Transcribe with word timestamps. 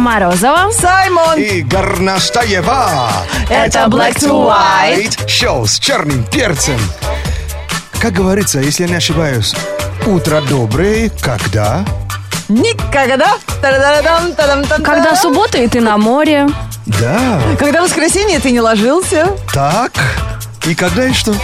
Морозова. 0.00 0.70
Саймон. 0.72 1.38
И 1.38 1.62
Горнаштаева. 1.62 3.10
Это 3.48 3.80
Black 3.86 4.16
to 4.18 4.50
White. 4.50 5.28
Шоу 5.28 5.66
с 5.66 5.78
черным 5.78 6.24
перцем. 6.24 6.80
Как 8.00 8.14
говорится, 8.14 8.60
если 8.60 8.84
я 8.84 8.88
не 8.88 8.94
ошибаюсь, 8.96 9.54
утро 10.06 10.40
доброе, 10.40 11.10
когда? 11.20 11.84
Никогда. 12.48 13.36
Когда 14.82 15.14
суббота, 15.16 15.58
и 15.58 15.68
ты 15.68 15.80
на 15.80 15.98
море. 15.98 16.48
Да, 16.86 17.38
Когда 17.58 17.82
в 17.82 17.84
воскресенье 17.84 18.40
ты 18.40 18.50
не 18.50 18.60
ложился. 18.60 19.28
так. 19.52 19.92
И 20.66 20.74
когда 20.74 21.04
и 21.04 21.12
что? 21.12 21.34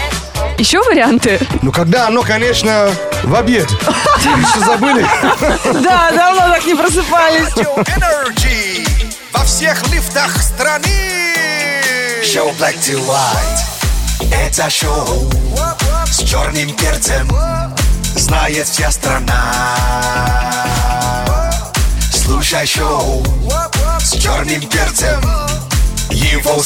Еще 0.58 0.82
варианты? 0.82 1.38
Ну, 1.62 1.70
когда 1.70 2.06
оно, 2.06 2.22
конечно, 2.22 2.90
в 3.24 3.34
обед. 3.34 3.68
Что, 4.18 4.60
забыли? 4.60 5.06
Да, 5.82 6.10
давно 6.10 6.48
так 6.48 6.64
не 6.64 6.74
просыпались. 6.74 7.52
Energy 7.86 8.88
во 9.32 9.44
всех 9.44 9.86
лифтах 9.92 10.42
страны. 10.42 11.32
Шоу 12.24 12.50
Black 12.52 12.76
to 12.80 12.98
White. 13.06 14.32
Это 14.32 14.70
шоу 14.70 15.30
с 16.06 16.18
черным 16.24 16.74
перцем. 16.74 17.30
Знает 18.16 18.66
вся 18.66 18.90
страна. 18.90 19.52
Слушай 22.10 22.66
шоу 22.66 23.22
с 24.00 24.12
черным 24.12 24.62
перцем. 24.62 25.20
Его 26.10 26.62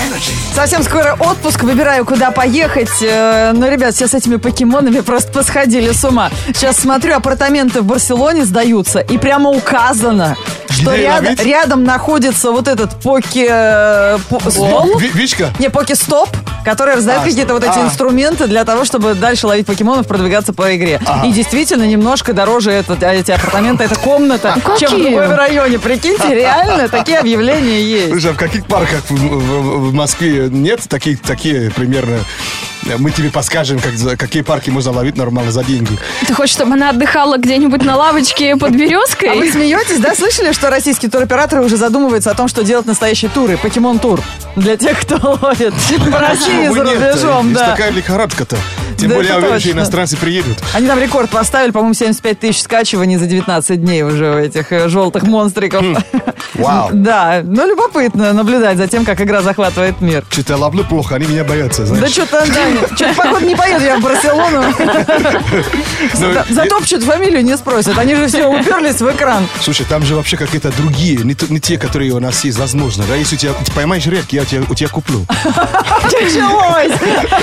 Energy. 0.00 0.34
Совсем 0.54 0.82
скоро 0.82 1.16
отпуск, 1.18 1.62
выбираю, 1.62 2.04
куда 2.04 2.30
поехать. 2.30 2.88
Э, 3.02 3.52
Но, 3.54 3.68
ребят, 3.68 3.94
все 3.94 4.06
с 4.08 4.14
этими 4.14 4.36
покемонами 4.36 5.00
просто 5.00 5.30
посходили 5.32 5.92
с 5.92 6.04
ума. 6.04 6.30
Сейчас 6.48 6.76
смотрю, 6.78 7.14
апартаменты 7.16 7.80
в 7.80 7.84
Барселоне 7.84 8.44
сдаются, 8.44 9.00
и 9.00 9.18
прямо 9.18 9.50
указано, 9.50 10.36
что 10.70 10.94
рядом, 10.94 11.34
рядом 11.44 11.84
находится 11.84 12.50
вот 12.50 12.68
этот 12.68 13.00
поки... 13.00 13.46
э. 13.48 14.18
Ви- 14.98 15.10
Вичка? 15.14 15.50
Не, 15.58 15.68
поки-стоп, 15.70 16.28
который 16.68 16.96
раздает 16.96 17.20
А, 17.22 17.24
какие-то 17.24 17.54
вот 17.54 17.64
эти 17.64 17.78
а. 17.78 17.84
инструменты 17.86 18.46
для 18.46 18.64
того, 18.64 18.84
чтобы 18.84 19.14
дальше 19.14 19.46
ловить 19.46 19.66
покемонов, 19.66 20.06
продвигаться 20.06 20.52
по 20.52 20.76
игре. 20.76 21.00
И 21.24 21.32
действительно, 21.32 21.84
немножко 21.84 22.32
дороже 22.32 22.70
этот, 22.72 23.02
а, 23.02 23.14
эти 23.14 23.30
апартаменты, 23.30 23.84
эта 23.84 23.94
комната, 23.96 24.54
чем 24.78 24.90
в 24.90 24.92
какие? 24.94 25.14
другом 25.16 25.32
районе. 25.36 25.78
Прикиньте, 25.78 26.34
реально, 26.34 26.88
такие 26.88 27.18
объявления 27.18 27.80
есть. 27.82 28.10
Слушай, 28.10 28.30
а 28.30 28.34
в 28.34 28.36
каких 28.36 28.66
парках 28.66 29.00
в, 29.08 29.14
в- 29.14 29.88
в 29.90 29.92
Москве 29.94 30.48
нет 30.50 30.80
таких, 30.88 31.20
такие 31.22 31.70
примерно? 31.70 32.18
Мы 32.98 33.10
тебе 33.10 33.30
подскажем, 33.30 33.80
как, 33.80 34.18
какие 34.18 34.42
парки 34.42 34.70
можно 34.70 34.92
ловить 34.92 35.16
нормально 35.16 35.50
за 35.52 35.62
деньги. 35.64 35.98
Ты 36.26 36.32
хочешь, 36.32 36.54
чтобы 36.54 36.72
она 36.74 36.90
отдыхала 36.90 37.36
где-нибудь 37.36 37.82
на 37.84 37.96
лавочке 37.96 38.56
под 38.56 38.70
А 38.70 38.72
вы 38.72 38.78
березкой? 38.78 39.50
смеетесь, 39.50 39.98
да? 39.98 40.14
Слышали, 40.14 40.52
что 40.52 40.70
российские 40.70 41.10
туроператоры 41.10 41.62
уже 41.62 41.76
задумываются 41.76 42.30
о 42.30 42.34
том, 42.34 42.48
что 42.48 42.62
делать 42.62 42.86
настоящие 42.86 43.30
туры, 43.30 43.58
покемон-тур? 43.58 44.20
Для 44.58 44.76
тех, 44.76 45.00
кто 45.00 45.16
ловит 45.40 45.72
в 45.72 46.20
России 46.20 46.68
Почему 46.68 46.74
за 46.74 46.84
рубежом, 46.84 47.52
да. 47.52 47.70
такая 47.70 47.90
лихорадка-то. 47.92 48.56
Тем 48.96 49.08
Да 49.10 49.14
более, 49.16 49.36
уверен, 49.36 49.54
точно. 49.54 49.70
иностранцы 49.70 50.16
приедут. 50.16 50.58
Они 50.74 50.86
там 50.86 50.98
рекорд 50.98 51.30
поставили, 51.30 51.70
по-моему, 51.70 51.94
75 51.94 52.40
тысяч 52.40 52.62
скачиваний 52.62 53.16
за 53.16 53.26
19 53.26 53.80
дней 53.82 54.02
уже 54.02 54.30
у 54.34 54.38
этих 54.38 54.72
э, 54.72 54.88
желтых 54.88 55.22
монстриков. 55.24 55.84
Вау. 56.54 56.90
Да, 56.92 57.40
но 57.44 57.66
любопытно 57.66 58.32
наблюдать 58.32 58.76
за 58.78 58.88
тем, 58.88 59.04
как 59.04 59.20
игра 59.20 59.42
захватывает 59.42 60.00
мир. 60.00 60.24
Что-то 60.30 60.54
я 60.54 60.58
ловлю 60.58 60.84
плохо, 60.84 61.14
они 61.16 61.26
меня 61.26 61.44
боятся, 61.44 61.86
знаешь. 61.86 62.02
Да 62.02 62.08
что-то, 62.08 62.44
да, 62.46 62.96
что-то, 62.96 63.14
походу, 63.14 63.46
не 63.46 63.54
поеду 63.54 63.84
я 63.84 63.96
в 63.98 64.02
Барселону. 64.02 64.64
Ну, 66.14 66.32
За- 66.32 66.46
Затопчут 66.48 67.02
фамилию, 67.02 67.44
не 67.44 67.56
спросят. 67.56 67.98
Они 67.98 68.14
же 68.14 68.26
все 68.28 68.46
уперлись 68.46 69.00
в 69.00 69.10
экран. 69.10 69.46
Слушай, 69.60 69.84
там 69.88 70.02
же 70.04 70.14
вообще 70.14 70.36
какие-то 70.36 70.70
другие, 70.76 71.18
не 71.24 71.60
те, 71.60 71.76
которые 71.78 72.12
у 72.12 72.20
нас 72.20 72.44
есть, 72.44 72.58
возможно. 72.58 73.04
Да? 73.08 73.14
Если 73.16 73.36
у 73.36 73.38
тебя, 73.38 73.52
ты 73.52 73.70
поймаешь 73.72 74.06
редкий, 74.06 74.36
я 74.36 74.42
у 74.42 74.44
тебя, 74.46 74.62
у 74.68 74.74
тебя 74.74 74.88
куплю. 74.88 75.24
Началось. 76.04 76.92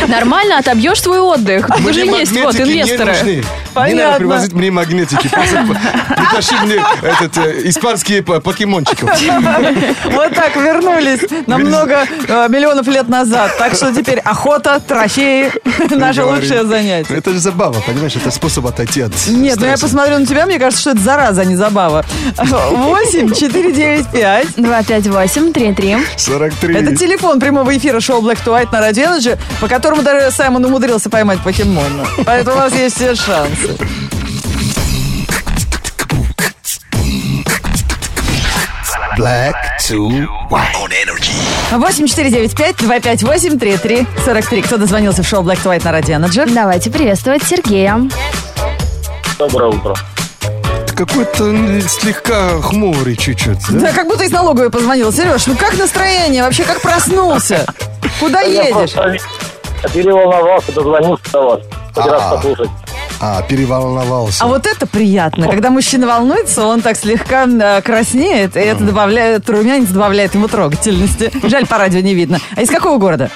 Нормально 0.08 0.60
отобьешь 0.60 1.02
свой 1.02 1.20
отдых. 1.36 1.70
Вы 1.80 1.94
же 1.94 2.06
есть 2.06 2.32
вот 2.32 2.56
инвесторы. 2.60 3.44
Нужны. 3.76 3.94
Не 3.94 3.96
Понятно. 3.96 4.06
надо 4.06 4.18
привозить 4.18 4.54
мне 4.54 4.72
магнитики. 4.72 5.30
Притащи 5.30 6.56
мне 6.66 6.78
этот, 7.02 7.38
э, 7.38 7.62
испанские 7.70 8.24
покемончиков. 8.24 9.10
Вот 10.06 10.34
так 10.34 10.56
вернулись 10.56 11.22
на 11.48 11.58
много 11.58 12.06
э, 12.28 12.48
миллионов 12.50 12.88
лет 12.88 13.08
назад. 13.08 13.58
Так 13.58 13.74
что 13.74 13.94
теперь 13.94 14.20
охота, 14.20 14.80
трофеи 14.80 15.52
наше 15.96 16.24
лучшее 16.24 16.66
занятие. 16.66 17.18
Это 17.18 17.32
же 17.32 17.40
забава, 17.40 17.76
понимаешь? 17.86 18.16
Это 18.16 18.32
способ 18.32 18.66
отойти 18.68 19.02
от 19.02 19.12
Нет, 19.28 19.58
ну 19.60 19.66
я 19.66 19.78
посмотрю 19.78 20.20
на 20.20 20.26
тебя, 20.26 20.46
мне 20.46 20.60
кажется, 20.60 20.82
что 20.82 20.92
это 20.92 21.00
зараза, 21.02 21.42
а 21.42 21.46
не 21.46 21.56
забава. 21.56 22.06
8 22.38 23.34
4 23.34 23.72
9 23.72 24.08
5 24.12 24.48
258-33. 24.58 26.02
43. 26.18 26.76
Это 26.76 26.96
телефон 26.96 27.40
прямого 27.40 27.76
эфира 27.76 28.00
шоу 28.00 28.22
Black 28.22 28.40
to 28.46 28.54
White 28.54 28.70
на 28.72 28.88
Radio 28.88 29.12
Energy, 29.12 29.38
по 29.60 29.68
которому 29.68 30.04
даже 30.04 30.32
Саймон 30.32 30.64
умудрился 30.66 31.10
поймать 31.10 31.40
покемона. 31.40 32.06
Поэтому 32.26 32.58
у 32.58 32.60
вас 32.60 32.74
есть 32.74 32.96
все 32.96 33.16
шансы. 33.16 33.65
Black 39.18 39.56
to 39.88 40.28
white. 40.50 40.76
On 40.76 40.92
energy. 40.92 41.32
8495-258-3343. 41.72 44.62
Кто 44.64 44.78
дозвонился 44.78 45.24
в 45.24 45.28
шоу 45.28 45.42
Black 45.44 45.64
to 45.64 45.72
White 45.74 45.84
на 45.86 45.92
Radio 45.98 46.20
Energy? 46.20 46.52
Давайте 46.54 46.92
приветствовать 46.92 47.44
Сергея. 47.44 48.02
Доброе 49.40 49.70
утро. 49.72 49.96
Какой-то 50.96 51.82
слегка 51.88 52.60
хмурый 52.62 53.16
чуть-чуть, 53.18 53.60
да? 53.70 53.80
Да, 53.80 53.92
как 53.94 54.08
будто 54.08 54.24
из 54.24 54.32
налоговой 54.32 54.70
позвонил. 54.70 55.12
Сереж, 55.14 55.46
ну 55.48 55.56
как 55.56 55.78
настроение? 55.78 56.44
Вообще, 56.44 56.64
как 56.64 56.82
проснулся? 56.82 57.66
Куда 58.20 58.42
Я 58.42 58.64
едешь? 58.64 58.92
просто 58.94 59.20
переволновался, 59.94 60.72
дозвонился 60.72 61.24
до 61.32 61.42
вас. 61.42 61.60
Хоть 61.94 62.06
раз 62.06 62.22
А. 62.26 62.36
послушать. 62.36 62.70
А, 63.28 63.42
переволновался. 63.42 64.44
А 64.44 64.48
вот 64.48 64.68
это 64.68 64.86
приятно. 64.86 65.48
Когда 65.48 65.72
мужчина 65.72 66.06
волнуется, 66.06 66.64
он 66.68 66.82
так 66.82 66.96
слегка 66.96 67.48
э, 67.48 67.82
краснеет, 67.82 68.56
и 68.56 68.60
это 68.60 68.84
добавляет, 68.84 69.50
румянец 69.50 69.88
добавляет 69.88 70.36
ему 70.36 70.48
трогательности. 70.48 71.32
Жаль, 71.48 71.66
по 71.66 71.80
радио 71.80 72.02
не 72.02 72.14
видно. 72.14 72.40
А 72.56 72.62
из 72.62 72.70
какого 72.70 73.00
города? 73.00 73.32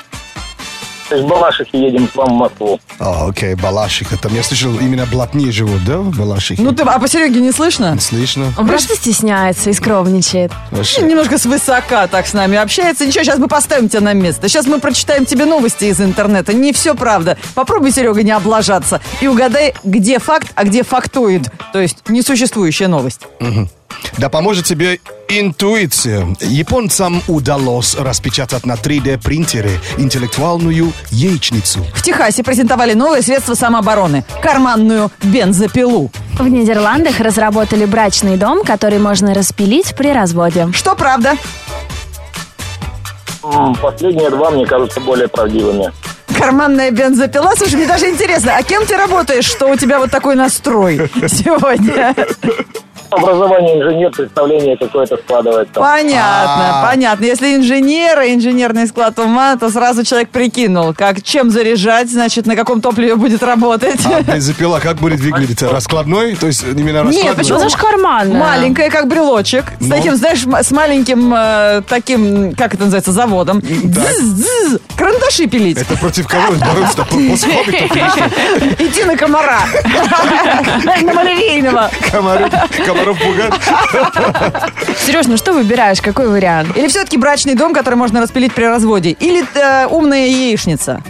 Из 1.12 1.22
Балашихи 1.24 1.76
едем 1.76 2.08
к 2.08 2.16
вам 2.16 2.30
в 2.30 2.38
Москву. 2.38 2.80
А, 3.00 3.28
окей, 3.28 3.56
Балашиха. 3.56 4.18
Там 4.18 4.34
я 4.36 4.44
слышал, 4.44 4.78
именно 4.80 5.06
блатные 5.06 5.52
живут, 5.52 5.84
да, 5.86 5.98
в 5.98 6.16
Балашихе? 6.18 6.62
Ну, 6.62 6.72
ты, 6.72 6.84
а 6.84 7.00
по 7.00 7.08
Сереге 7.08 7.40
не 7.40 7.52
слышно? 7.52 8.00
Слышно. 8.00 8.54
Он 8.58 8.68
просто 8.68 8.96
стесняется 8.96 9.70
и 9.70 9.74
скромничает. 9.74 10.52
Вообще. 10.72 11.02
Немножко 11.02 11.38
свысока 11.38 12.08
так 12.08 12.28
с 12.28 12.34
нами 12.34 12.58
общается. 12.58 13.06
Ничего, 13.06 13.24
сейчас 13.24 13.40
мы 13.40 13.48
поставим 13.48 13.90
тебя 13.90 14.02
на 14.02 14.14
место. 14.14 14.48
Сейчас 14.48 14.68
мы 14.68 14.80
прочитаем 14.80 15.26
тебе 15.26 15.46
новости 15.46 15.86
из 15.86 16.00
интернета. 16.00 16.54
Не 16.54 16.74
все 16.74 16.94
правда. 16.96 17.38
Попробуй, 17.56 17.92
Серега, 17.92 18.22
не 18.22 18.32
облажаться. 18.32 19.02
И 19.22 19.28
угадай, 19.28 19.74
где 19.84 20.20
факт, 20.20 20.52
а 20.56 20.64
где 20.64 20.84
фактоид. 20.84 21.50
То 21.74 21.80
есть 21.80 22.08
несуществующая 22.08 22.88
новость. 22.88 23.22
Да 24.18 24.30
поможет 24.30 24.66
тебе 24.66 25.00
интуиция. 25.28 26.36
Японцам 26.42 27.22
удалось 27.28 27.96
распечатать 27.96 28.66
на 28.66 28.74
3D-принтере 28.74 29.72
интеллектуальную 29.98 30.92
яичницу. 31.12 31.86
В 31.94 32.02
Техасе 32.02 32.44
презентовали 32.44 32.94
новое 32.94 33.22
средство 33.22 33.54
самообороны– 33.54 34.26
карманную 34.42 35.12
бензопилу. 35.24 36.12
В 36.38 36.48
Нидерландах 36.48 37.20
разработали 37.20 37.86
брачный 37.86 38.38
дом, 38.38 38.64
который 38.64 39.00
можно 39.00 39.34
распилить 39.34 39.96
при 39.96 40.12
разводе. 40.12 40.70
Что 40.74 40.96
правда? 40.96 41.36
Последние 43.82 44.30
два, 44.30 44.52
мне 44.52 44.66
кажутся, 44.66 45.00
более 45.00 45.28
правдивыми. 45.28 45.92
Карманная 46.38 46.92
бензопила. 46.92 47.54
Слушай, 47.58 47.76
мне 47.76 47.88
даже 47.88 48.10
интересно, 48.10 48.56
а 48.58 48.64
кем 48.64 48.86
ты 48.86 48.96
работаешь, 48.96 49.46
что 49.46 49.68
у 49.68 49.76
тебя 49.76 50.00
вот 50.00 50.12
такой 50.12 50.36
настрой 50.36 51.10
сегодня? 51.28 52.16
Образование 53.10 53.78
инженер, 53.80 54.12
представление 54.12 54.78
какое-то 54.78 55.18
складывается. 55.18 55.74
Понятно, 55.74 56.82
А. 56.82 56.86
понятно. 56.88 57.26
Если 57.26 57.56
инженер, 57.56 58.22
и 58.22 58.34
инженерный 58.36 58.88
склад 58.88 59.18
ума, 59.20 59.56
то 59.58 59.70
сразу 59.70 60.04
человек 60.04 60.30
прикинул, 60.30 60.94
как 60.94 61.24
чем 61.24 61.50
заряжать, 61.50 62.10
значит, 62.12 62.46
на 62.46 62.56
каком 62.56 62.82
топливе 62.82 63.16
будет 63.16 63.42
работать. 63.44 64.00
А 64.06 64.22
бензопила 64.22 64.80
как 64.84 64.98
будет 64.98 65.20
выглядеть? 65.22 65.62
Раскладной? 65.64 66.36
То 66.36 66.48
есть 66.48 66.64
именно 66.64 67.04
раскладной? 67.04 67.36
почему? 67.36 67.58
Ну, 67.60 67.66
это 67.66 67.76
ж 67.76 67.80
карманная. 67.80 68.40
Маленькая, 68.40 68.90
как 68.90 69.08
брелочек. 69.08 69.66
С 69.80 69.86
Ну. 69.88 69.96
таким, 69.96 70.16
знаешь, 70.16 70.44
с 70.46 70.72
маленьким 70.72 71.34
э, 71.36 71.82
таким, 71.88 72.54
как 72.54 72.74
это 72.76 72.84
называется, 72.84 73.12
заводом. 73.12 73.60
Дзз-дзз. 73.60 74.80
Карандаши 74.96 75.48
пилить. 75.48 75.78
Это 75.78 75.98
против 75.98 76.28
кого 76.28 76.54
бороться? 76.54 77.04
После 77.06 77.54
хоббитов 77.54 77.96
или 77.96 78.10
что? 78.10 78.84
Иди 78.84 79.04
на 79.06 79.16
комара. 79.18 79.60
На 80.84 81.14
малярийного. 81.14 81.90
Комаров, 82.12 82.50
комаров 83.00 83.18
пугать? 83.20 83.54
Сереж, 85.00 85.28
ну 85.28 85.38
что 85.38 85.54
выбираешь? 85.54 86.02
Какой 86.02 86.28
вариант? 86.28 86.76
Или 86.78 86.88
все-таки 86.88 87.18
брачный 87.18 87.56
дом, 87.56 87.74
который 87.74 87.96
можно 87.96 88.22
распилить 88.22 88.54
при 88.54 88.66
разводе? 88.66 89.12
Или 89.12 89.44
э, 89.56 89.88
умная 89.88 90.28
яичница? 90.28 91.02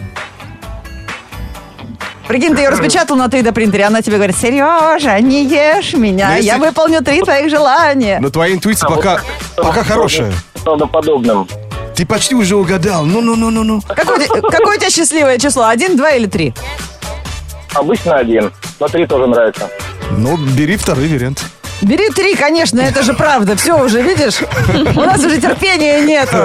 Прикинь, 2.28 2.56
ты 2.56 2.62
ее 2.62 2.70
распечатал 2.70 3.18
на 3.18 3.26
3D 3.26 3.52
принтере, 3.54 3.86
она 3.86 4.04
тебе 4.04 4.18
говорит, 4.18 4.38
Сережа, 4.38 5.20
не 5.20 5.46
ешь 5.46 5.94
меня, 5.94 6.28
Но 6.30 6.36
если- 6.36 6.48
я 6.48 6.58
выполню 6.60 7.02
три 7.04 7.22
твоих 7.22 7.50
желания. 7.50 8.20
Но 8.22 8.30
твоя 8.30 8.54
интуиция 8.54 8.88
А, 8.88 8.92
пока, 8.96 9.22
пока 9.56 9.84
хорошая. 9.84 10.32
Правдоподобным. 10.64 11.48
Ты 11.96 12.06
почти 12.06 12.36
уже 12.36 12.56
угадал. 12.56 13.04
Ну-ну-ну-ну-ну. 13.06 13.82
Какое, 13.88 14.28
какое 14.28 14.78
у 14.78 14.80
тебя 14.80 14.92
счастливое 14.92 15.40
число? 15.40 15.66
Один, 15.68 15.98
два 15.98 16.12
или 16.12 16.28
три? 16.28 16.54
Обычно 17.74 18.16
один, 18.18 18.52
но 18.80 18.88
три 18.88 19.08
тоже 19.08 19.26
нравится. 19.28 19.68
Ну, 20.12 20.38
бери 20.38 20.78
второй 20.78 21.08
вариант. 21.08 21.44
Бери 21.82 22.10
три, 22.10 22.36
конечно, 22.36 22.82
это 22.82 23.04
же 23.04 23.14
правда. 23.14 23.56
Все 23.56 23.82
уже, 23.82 24.02
видишь? 24.02 24.42
У 24.96 25.00
нас 25.00 25.24
уже 25.24 25.40
терпения 25.40 26.02
нету. 26.02 26.38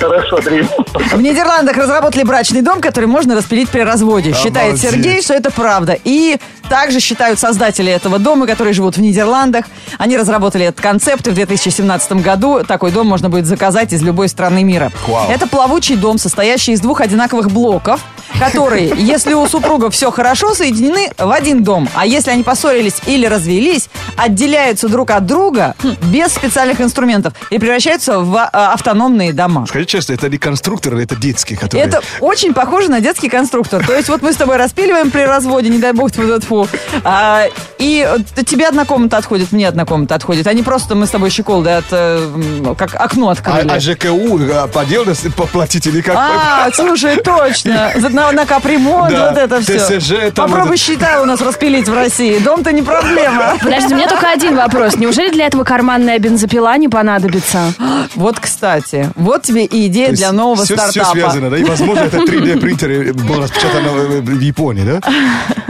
Хорошо, 0.00 0.36
три. 0.38 0.66
В 1.12 1.20
Нидерландах 1.20 1.76
разработали 1.76 2.22
брачный 2.22 2.62
дом, 2.62 2.80
который 2.80 3.06
можно 3.06 3.34
распилить 3.34 3.68
при 3.68 3.80
разводе. 3.80 4.32
Считает. 4.34 4.78
Сергей, 4.78 5.22
что 5.22 5.34
это 5.34 5.50
правда. 5.50 5.98
И 6.04 6.38
также 6.68 7.00
считают 7.00 7.38
создатели 7.38 7.90
этого 7.90 8.18
дома, 8.18 8.46
которые 8.46 8.74
живут 8.74 8.96
в 8.96 9.00
Нидерландах. 9.00 9.66
Они 9.98 10.16
разработали 10.16 10.66
этот 10.66 10.80
концепт, 10.80 11.26
и 11.26 11.30
в 11.30 11.34
2017 11.34 12.12
году 12.12 12.62
такой 12.66 12.90
дом 12.90 13.06
можно 13.06 13.28
будет 13.28 13.46
заказать 13.46 13.92
из 13.92 14.02
любой 14.02 14.28
страны 14.28 14.64
мира. 14.64 14.90
Вау. 15.06 15.30
Это 15.30 15.46
плавучий 15.46 15.96
дом, 15.96 16.18
состоящий 16.18 16.72
из 16.72 16.80
двух 16.80 17.00
одинаковых 17.00 17.50
блоков, 17.50 18.00
которые, 18.38 18.92
если 18.96 19.34
у 19.34 19.46
супругов 19.46 19.94
все 19.94 20.10
хорошо, 20.10 20.54
соединены 20.54 21.10
в 21.16 21.30
один 21.30 21.62
дом. 21.62 21.88
А 21.94 22.06
если 22.06 22.30
они 22.30 22.42
поссорились 22.42 22.96
или 23.06 23.26
развелись, 23.26 23.88
отделяются 24.16 24.88
друг 24.88 25.10
от 25.10 25.26
друга 25.26 25.74
без 26.02 26.32
специальных 26.32 26.80
инструментов 26.80 27.32
и 27.50 27.58
превращаются 27.58 28.20
в 28.20 28.36
а, 28.36 28.72
автономные 28.72 29.32
дома. 29.32 29.66
Скажи 29.66 29.84
честно, 29.86 30.12
это 30.14 30.28
не 30.28 30.38
конструктор, 30.38 30.94
это 30.96 31.16
детский, 31.16 31.56
который... 31.56 31.80
Это 31.80 32.00
очень 32.20 32.54
похоже 32.54 32.90
на 32.90 33.00
детский 33.00 33.28
конструктор. 33.28 33.84
То 33.86 33.94
есть 33.94 34.08
вот 34.08 34.22
мы 34.22 34.32
с 34.32 34.36
тобой 34.36 34.56
распиливаем 34.56 35.10
при 35.10 35.22
разводе, 35.22 35.68
не 35.68 35.78
дай 35.78 35.92
бог, 35.92 36.10
тьфу 36.12 36.38
тьфу 36.38 36.68
а, 37.04 37.44
И 37.78 38.06
э, 38.36 38.42
тебе 38.44 38.66
одна 38.68 38.84
комната 38.84 39.16
отходит, 39.18 39.52
мне 39.52 39.68
одна 39.68 39.84
комната 39.84 40.14
отходит. 40.14 40.46
Они 40.46 40.62
просто, 40.62 40.94
мы 40.94 41.06
с 41.06 41.10
тобой 41.10 41.30
щеколды 41.30 41.70
от, 41.70 41.84
э, 41.90 42.74
как 42.78 42.94
окно 42.94 43.28
А, 43.28 43.32
открыли. 43.32 43.68
а 43.70 43.80
ЖКУ 43.80 44.38
а, 44.52 44.66
поделно 44.68 45.14
с- 45.14 45.30
поплатить 45.32 45.86
или 45.86 46.00
как? 46.00 46.16
А, 46.16 46.70
слушай, 46.72 47.16
точно. 47.16 47.92
За- 47.96 48.08
На, 48.08 48.32
на 48.32 48.46
капремонт, 48.46 49.10
Да, 49.12 49.30
вот 49.30 49.38
это 49.38 49.60
все. 49.60 49.78
ТСЖ 49.78 50.32
там 50.34 50.48
Попробуй 50.50 50.76
это- 50.76 50.84
считай 50.84 51.20
у 51.20 51.24
нас 51.26 51.40
распилить 51.40 51.88
в 51.88 51.94
России. 51.94 52.38
Дом-то 52.38 52.72
не 52.72 52.82
проблема. 52.82 53.54
Подожди, 53.62 53.94
у 53.94 53.98
меня 54.06 54.20
только 54.20 54.30
один 54.30 54.56
вопрос. 54.56 54.96
Неужели 54.96 55.30
для 55.30 55.46
этого 55.46 55.64
карманная 55.64 56.18
бензопила 56.18 56.76
не 56.76 56.88
понадобится? 56.88 57.72
Вот, 58.14 58.38
кстати, 58.40 59.10
вот 59.16 59.42
тебе 59.42 59.64
и 59.64 59.88
идея 59.88 60.12
для 60.12 60.32
нового 60.32 60.64
все, 60.64 60.74
стартапа. 60.76 61.10
связано, 61.10 61.50
да? 61.50 61.58
И, 61.58 61.64
возможно, 61.64 62.00
это 62.00 62.18
3D 62.18 62.60
принтер 62.60 63.12
был 63.12 63.42
распечатан 63.42 63.84
э, 63.84 64.20
в 64.20 64.40
Японии, 64.40 64.84
да? 64.84 65.00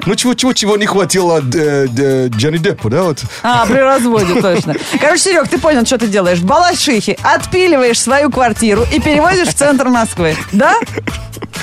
Ну, 0.07 0.15
чего-чего 0.15 0.77
не 0.77 0.87
хватило 0.87 1.41
э, 1.41 1.87
э, 1.99 2.29
Джонни 2.29 2.59
Деппу, 2.59 2.89
да? 2.89 3.03
Вот. 3.03 3.19
А, 3.43 3.67
при 3.67 3.79
разводе, 3.79 4.41
точно. 4.41 4.75
Короче, 5.01 5.23
Серег, 5.23 5.49
ты 5.49 5.59
понял, 5.59 5.85
что 5.85 5.99
ты 5.99 6.07
делаешь. 6.07 6.39
В 6.39 6.45
Балашихе 6.45 7.19
отпиливаешь 7.23 8.01
свою 8.01 8.31
квартиру 8.31 8.85
и 8.93 9.01
перевозишь 9.01 9.49
в 9.49 9.55
центр 9.55 9.89
Москвы. 9.89 10.37
Да? 10.53 10.75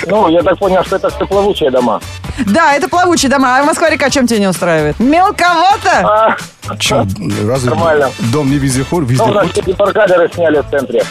Ну, 0.06 0.28
я 0.28 0.42
так 0.42 0.58
понял, 0.58 0.84
что 0.84 0.96
это 0.96 1.08
все 1.08 1.26
плавучие 1.26 1.70
дома. 1.70 2.00
Да, 2.46 2.74
это 2.74 2.88
плавучие 2.88 3.30
дома. 3.30 3.58
А 3.58 3.64
Москва-река 3.64 4.10
чем 4.10 4.26
тебя 4.26 4.40
не 4.40 4.48
устраивает? 4.48 4.98
Мелковато? 5.00 6.00
А, 6.02 6.36
Че, 6.78 7.06
разве 7.46 7.70
Нормально. 7.70 8.10
дом 8.32 8.50
не 8.50 8.58
вездеход? 8.58 9.04
ну, 9.10 9.24
у 9.24 9.32
нас 9.32 9.46
паркадеры 9.76 10.30
сняли 10.32 10.60
в 10.60 10.70
центре. 10.70 11.02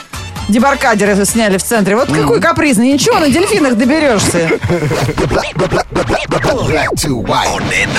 Дебаркадеры 0.50 1.26
сняли 1.26 1.58
в 1.58 1.64
центре. 1.64 1.96
Вот 1.96 2.12
какой 2.12 2.40
капризный. 2.42 2.92
Ничего, 2.94 3.20
на 3.20 3.30
дельфинах 3.30 3.76
доберешься. 3.76 4.50
Black 6.30 6.94
to 6.96 7.24
white. 7.24 7.90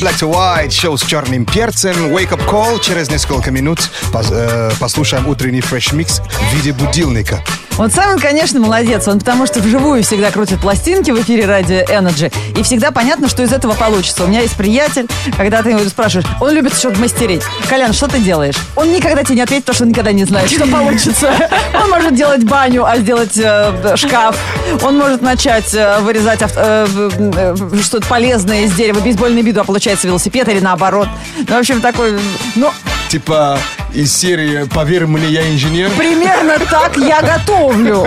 Black 0.00 0.14
to 0.20 0.30
white, 0.30 0.70
шоу 0.70 0.96
с 0.96 1.02
черным 1.02 1.44
перцем. 1.44 1.94
Wake 2.14 2.30
up 2.30 2.44
call. 2.48 2.80
Через 2.80 3.08
несколько 3.10 3.50
минут 3.50 3.78
пос- 4.12 4.28
э, 4.32 4.70
послушаем 4.78 5.26
утренний 5.28 5.60
фреш 5.60 5.92
микс 5.92 6.20
в 6.20 6.54
виде 6.54 6.72
будильника. 6.72 7.40
Вот 7.72 7.92
сам 7.92 8.14
он, 8.14 8.18
конечно, 8.18 8.58
молодец. 8.58 9.06
Он 9.06 9.18
потому 9.18 9.46
что 9.46 9.60
вживую 9.60 10.02
всегда 10.02 10.30
крутит 10.30 10.60
пластинки 10.60 11.10
в 11.10 11.20
эфире 11.20 11.44
радио 11.46 11.82
Energy. 11.82 12.32
И 12.58 12.62
всегда 12.62 12.90
понятно, 12.90 13.28
что 13.28 13.42
из 13.42 13.52
этого 13.52 13.74
получится. 13.74 14.24
У 14.24 14.26
меня 14.28 14.40
есть 14.40 14.56
приятель, 14.56 15.06
когда 15.36 15.62
ты 15.62 15.70
его 15.70 15.80
спрашиваешь, 15.80 16.26
он 16.40 16.52
любит 16.52 16.74
что-то 16.74 16.98
мастерить. 16.98 17.42
Колян, 17.68 17.92
что 17.92 18.08
ты 18.08 18.18
делаешь? 18.18 18.56
Он 18.76 18.90
никогда 18.92 19.22
тебе 19.24 19.36
не 19.36 19.42
ответит, 19.42 19.64
потому 19.66 19.74
что 19.74 19.84
он 19.84 19.90
никогда 19.90 20.12
не 20.12 20.24
знает, 20.24 20.50
что 20.50 20.66
получится. 20.66 21.34
Он 21.82 21.90
может 21.90 22.14
делать 22.14 22.44
баню, 22.44 22.84
а 22.84 22.96
сделать 22.98 23.36
э, 23.36 23.96
шкаф. 23.96 24.36
Он 24.82 24.98
может 24.98 25.22
начать 25.22 25.74
э, 25.74 25.98
вырезать 26.00 26.42
авто- 26.42 26.60
э, 26.60 26.86
э, 27.18 27.82
что-то 27.82 28.06
полезное 28.08 28.62
из 28.62 28.72
дерева, 28.74 29.00
бейсбольный 29.00 29.42
биду, 29.42 29.60
а 29.60 29.64
получается 29.64 30.06
велосипед 30.06 30.48
или 30.48 30.60
наоборот. 30.60 31.08
Ну, 31.36 31.54
в 31.54 31.58
общем, 31.58 31.80
такой... 31.80 32.18
Ну, 32.54 32.70
Типа 33.08 33.58
из 33.94 34.14
серии 34.14 34.64
«Поверь 34.64 35.06
мне, 35.06 35.26
я 35.28 35.48
инженер». 35.50 35.90
примерно 35.96 36.58
так 36.70 36.96
я 36.96 37.22
готовлю. 37.22 38.06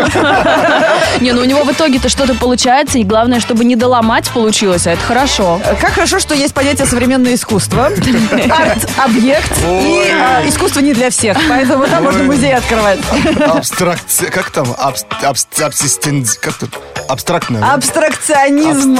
Не, 1.21 1.31
ну 1.31 1.41
у 1.41 1.45
него 1.45 1.63
в 1.63 1.71
итоге-то 1.71 2.09
что-то 2.09 2.35
получается, 2.35 2.99
и 2.99 3.03
главное, 3.03 3.39
чтобы 3.39 3.63
не 3.65 3.75
доломать 3.75 4.29
получилось, 4.29 4.85
а 4.87 4.91
это 4.91 5.01
хорошо. 5.01 5.59
Как 5.81 5.93
хорошо, 5.93 6.19
что 6.19 6.35
есть 6.35 6.53
понятие 6.53 6.85
современное 6.85 7.33
искусство, 7.33 7.87
арт-объект 7.87 9.51
и 9.67 10.11
а, 10.13 10.47
искусство 10.47 10.81
не 10.81 10.93
для 10.93 11.09
всех, 11.09 11.37
поэтому 11.47 11.87
там 11.87 12.03
можно 12.03 12.23
музей 12.23 12.53
открывать. 12.53 12.99
Абстракция, 13.47 14.29
как 14.29 14.51
там? 14.51 14.67
Абс- 14.77 15.05
абс- 15.23 15.47
абсистен- 15.59 16.27
как 16.41 16.53
тут? 16.55 16.69
Абстрактно. 17.07 17.59
да? 17.59 17.73
Абстракционизм. 17.73 18.97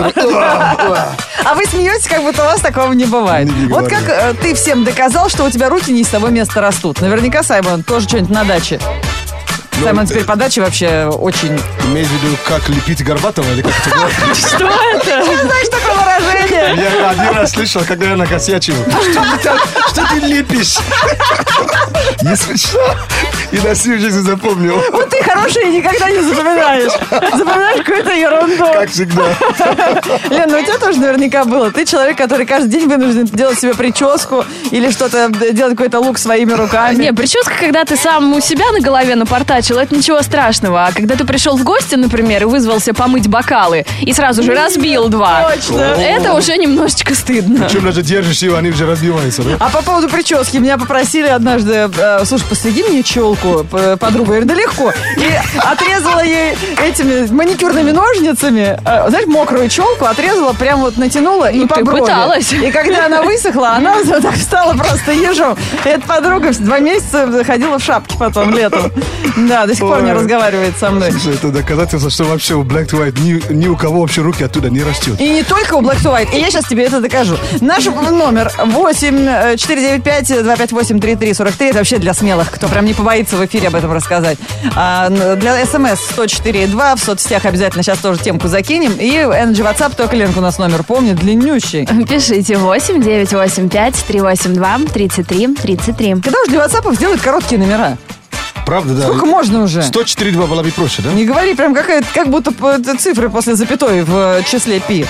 А 1.45 1.53
вы 1.55 1.65
смеетесь, 1.65 2.07
как 2.07 2.23
будто 2.23 2.41
у 2.41 2.45
вас 2.45 2.59
такого 2.61 2.93
не 2.93 3.05
бывает. 3.05 3.49
Вот 3.69 3.87
как 3.87 4.03
э, 4.07 4.33
ты 4.41 4.55
всем 4.55 4.83
доказал, 4.83 5.29
что 5.29 5.43
у 5.43 5.49
тебя 5.51 5.69
руки 5.69 5.88
не 5.91 6.03
с 6.03 6.07
того 6.07 6.29
места 6.29 6.61
растут. 6.61 7.01
Наверняка 7.01 7.43
Саймон 7.43 7.83
тоже 7.83 8.07
что-нибудь 8.07 8.29
на 8.31 8.43
даче. 8.43 8.79
Ну, 9.77 9.83
Саймон 9.83 10.05
теперь 10.07 10.25
по 10.25 10.35
даче 10.35 10.61
вообще 10.61 11.05
очень... 11.05 11.59
Имеешь 11.87 12.07
в 12.07 12.23
виду, 12.23 12.37
как 12.45 12.67
лепить 12.69 13.03
Горбатова 13.03 13.49
или 13.51 13.61
как 13.61 13.71
это? 13.87 14.35
Что 14.35 14.65
это? 14.65 15.23
Знаешь 15.23 15.69
такое 15.69 15.88
выражение? 16.19 16.89
Я 17.01 17.09
один 17.09 17.35
раз 17.37 17.51
слышал, 17.51 17.81
когда 17.87 18.07
я 18.07 18.15
накосячил. 18.15 18.75
Что 19.11 19.21
ты, 19.21 19.43
там- 19.43 19.57
что 19.89 20.07
ты 20.13 20.19
лепишь? 20.27 20.77
Если 22.21 22.55
что, 22.57 22.95
и 23.51 23.57
на 23.59 23.73
всю 23.73 23.97
жизнь 23.97 24.21
запомнил. 24.21 24.81
Вот 24.91 25.09
ты 25.09 25.23
хорошее 25.23 25.69
никогда 25.71 26.09
не 26.09 26.21
запоминаешь. 26.21 26.91
Запоминаешь 27.11 27.83
какую-то 27.83 28.11
ерунду. 28.11 28.65
Как 28.73 28.89
всегда. 28.89 29.23
Лен, 30.29 30.49
ну 30.49 30.59
у 30.59 30.61
тебя 30.63 30.77
тоже 30.77 30.99
наверняка 30.99 31.45
было. 31.45 31.71
Ты 31.71 31.85
человек, 31.85 32.17
который 32.17 32.45
каждый 32.45 32.69
день 32.69 32.87
вынужден 32.87 33.25
делать 33.25 33.59
себе 33.59 33.73
прическу 33.73 34.45
или 34.71 34.91
что-то, 34.91 35.31
э, 35.41 35.51
делать 35.51 35.75
какой-то 35.75 35.99
лук 35.99 36.17
своими 36.17 36.51
руками. 36.53 36.95
Не, 37.01 37.13
прическа, 37.13 37.53
когда 37.59 37.85
ты 37.85 37.95
сам 37.95 38.33
у 38.33 38.39
себя 38.41 38.71
на 38.71 38.79
голове 38.81 39.15
напортачил, 39.15 39.77
это 39.77 39.95
ничего 39.95 40.21
страшного. 40.21 40.85
А 40.87 40.91
когда 40.91 41.15
ты 41.15 41.25
пришел 41.25 41.57
в 41.57 41.63
гости, 41.63 41.95
например, 41.95 42.43
и 42.43 42.45
вызвался 42.45 42.93
помыть 42.93 43.27
бокалы, 43.27 43.85
и 44.01 44.13
сразу 44.13 44.43
же 44.43 44.53
разбил 44.53 45.07
два, 45.09 45.51
Точно. 45.55 45.95
Это 46.09 46.33
уже 46.33 46.57
немножечко 46.57 47.13
стыдно. 47.15 47.69
Чем 47.69 47.85
даже 47.85 48.01
держишь 48.01 48.39
его, 48.41 48.55
они 48.57 48.69
уже 48.69 48.85
разбиваются, 48.85 49.43
да? 49.43 49.51
А 49.59 49.69
по 49.69 49.81
поводу 49.81 50.09
прически, 50.09 50.57
меня 50.57 50.77
попросили 50.77 51.27
однажды, 51.27 51.89
э, 51.97 52.25
слушай, 52.25 52.45
посреди 52.49 52.83
мне 52.83 53.03
челку, 53.03 53.65
подруга, 53.99 54.35
я 54.35 54.41
говорю, 54.41 54.45
да 54.45 54.53
легко. 54.55 54.91
И 55.17 55.57
отрезала 55.57 56.23
ей 56.23 56.55
этими 56.83 57.31
маникюрными 57.31 57.91
ножницами, 57.91 58.79
э, 58.83 59.09
знаешь, 59.09 59.25
мокрую 59.27 59.69
челку, 59.69 60.05
отрезала, 60.05 60.53
прям 60.53 60.81
вот 60.81 60.97
натянула 60.97 61.51
и 61.51 61.59
Ну, 61.59 61.67
по 61.67 61.75
ты 61.75 61.83
брови. 61.83 62.01
пыталась. 62.01 62.51
И 62.53 62.71
когда 62.71 63.05
она 63.05 63.21
высохла, 63.21 63.71
она 63.75 63.95
так 64.03 64.35
стала 64.37 64.73
просто 64.73 65.11
ежом. 65.11 65.57
И 65.85 65.89
эта 65.89 66.01
подруга 66.07 66.51
два 66.53 66.79
месяца 66.79 67.43
ходила 67.43 67.77
в 67.79 67.83
шапке 67.83 68.15
потом 68.17 68.53
летом. 68.53 68.91
Да, 69.37 69.65
до 69.65 69.73
сих 69.73 69.81
пор 69.81 70.01
не 70.01 70.11
разговаривает 70.13 70.73
со 70.79 70.89
мной. 70.89 71.11
Слушай, 71.11 71.35
Это 71.35 71.49
доказательство, 71.49 72.09
что 72.09 72.23
вообще 72.25 72.55
у 72.55 72.63
Black 72.63 72.87
White 72.89 73.19
ни, 73.21 73.53
ни 73.53 73.67
у 73.67 73.75
кого 73.77 74.01
вообще 74.01 74.21
руки 74.21 74.43
оттуда 74.43 74.69
не 74.69 74.81
растет. 74.83 75.19
И 75.19 75.29
не 75.29 75.43
только 75.43 75.75
у 75.75 75.81
Black 75.81 75.98
White. 76.05 76.35
И 76.35 76.39
я 76.39 76.49
сейчас 76.49 76.65
тебе 76.65 76.83
это 76.83 76.99
докажу. 76.99 77.37
Наш 77.61 77.85
номер 77.85 78.51
8 78.57 79.57
495 79.57 80.43
258 80.43 80.99
3343. 80.99 81.69
Это 81.69 81.77
вообще 81.77 81.97
для 81.97 82.13
смелых, 82.13 82.51
кто 82.51 82.67
прям 82.67 82.85
не 82.85 82.93
побоится 82.93 83.35
в 83.35 83.45
эфире 83.45 83.67
об 83.67 83.75
этом 83.75 83.91
рассказать. 83.91 84.37
А, 84.75 85.09
для 85.09 85.65
смс 85.65 85.99
104.2 86.17 86.95
в 86.95 86.99
соцсетях 87.03 87.45
обязательно 87.45 87.83
сейчас 87.83 87.99
тоже 87.99 88.19
темку 88.19 88.47
закинем. 88.47 88.93
И 88.93 89.11
Energy 89.11 89.63
WhatsApp, 89.63 89.95
только 89.95 90.15
Ленка 90.15 90.39
у 90.39 90.41
нас 90.41 90.57
номер 90.57 90.83
помнит, 90.83 91.17
длиннющий. 91.17 91.87
Пишите 92.07 92.57
8 92.57 93.01
985 93.01 93.95
382 93.95 94.79
33 94.93 95.55
33. 95.55 96.13
Когда 96.21 96.41
уж 96.41 96.49
для 96.49 96.59
WhatsApp 96.59 96.95
сделают 96.95 97.21
короткие 97.21 97.59
номера? 97.59 97.97
Правда, 98.65 98.93
да? 98.93 99.03
Сколько 99.03 99.25
можно 99.25 99.63
уже? 99.63 99.79
104.2 99.79 100.47
было 100.47 100.61
бы 100.61 100.71
проще, 100.71 101.01
да? 101.01 101.11
Не 101.11 101.25
говори 101.25 101.55
прям 101.55 101.73
какая 101.73 102.03
как 102.13 102.29
будто 102.29 102.51
цифры 102.97 103.29
после 103.29 103.55
запятой 103.55 104.03
в 104.03 104.43
числе 104.45 104.79
пи. 104.79 105.05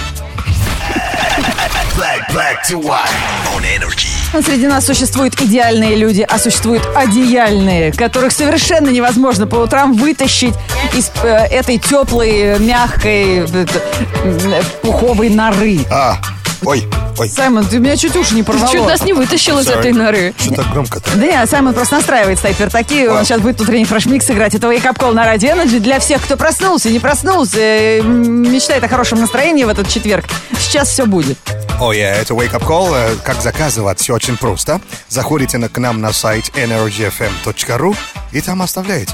Black, 2.33 2.57
to 2.69 2.79
white 2.79 3.09
on 3.55 3.63
energy. 3.63 4.07
Среди 4.43 4.67
нас 4.67 4.85
существуют 4.85 5.39
идеальные 5.41 5.95
люди, 5.95 6.21
а 6.27 6.37
существуют 6.37 6.87
одеяльные, 6.95 7.91
которых 7.91 8.31
совершенно 8.33 8.89
невозможно 8.89 9.47
по 9.47 9.55
утрам 9.55 9.93
вытащить 9.93 10.53
из 10.93 11.11
э, 11.23 11.27
этой 11.27 11.79
теплой, 11.79 12.59
мягкой, 12.59 13.39
э, 13.39 13.65
э, 14.23 14.61
пуховой 14.83 15.29
норы. 15.29 15.79
А, 15.89 16.17
ой, 16.63 16.87
ой. 17.17 17.29
Саймон, 17.29 17.65
ты 17.65 17.79
меня 17.79 17.97
чуть 17.97 18.15
уши 18.15 18.35
не 18.35 18.43
Ты 18.43 18.51
порвало. 18.51 18.71
чуть 18.71 18.85
нас 18.85 19.03
не 19.03 19.13
вытащил 19.13 19.57
из 19.57 19.67
Sorry. 19.67 19.79
этой 19.79 19.93
норы. 19.93 20.35
Что 20.37 20.53
так 20.53 20.69
громко-то? 20.71 21.09
Да 21.15 21.25
нет, 21.25 21.49
Саймон 21.49 21.73
просто 21.73 21.95
настраивает 21.95 22.37
снайпер 22.37 22.69
такие. 22.69 23.09
Он 23.09 23.25
сейчас 23.25 23.41
будет 23.41 23.59
утренний 23.59 23.85
фрешмикс 23.85 24.29
играть. 24.29 24.53
Это 24.53 24.67
Wake 24.67 24.83
Up 24.83 24.97
Call 24.97 25.13
на 25.13 25.25
Радио 25.25 25.49
Energy 25.49 25.79
для 25.79 25.99
всех, 25.99 26.23
кто 26.23 26.37
проснулся, 26.37 26.91
не 26.91 26.99
проснулся, 26.99 27.57
э, 27.59 28.01
мечтает 28.03 28.83
о 28.83 28.87
хорошем 28.87 29.19
настроении 29.19 29.63
в 29.63 29.69
этот 29.69 29.89
четверг. 29.89 30.25
Сейчас 30.59 30.89
все 30.89 31.07
будет. 31.07 31.39
Ой, 31.81 31.97
э, 31.97 32.21
это 32.21 32.33
Wake 32.33 32.51
Up 32.51 32.65
Call. 32.65 32.93
Э, 32.93 33.15
Как 33.23 33.41
заказывать? 33.41 33.99
Все 33.99 34.13
очень 34.13 34.37
просто. 34.37 34.81
Заходите 35.07 35.57
на, 35.57 35.69
к 35.69 35.77
нам 35.77 36.01
на 36.01 36.11
сайт 36.11 36.49
energyfm.ru 36.55 37.95
и 38.33 38.41
там 38.41 38.61
оставляете. 38.61 39.13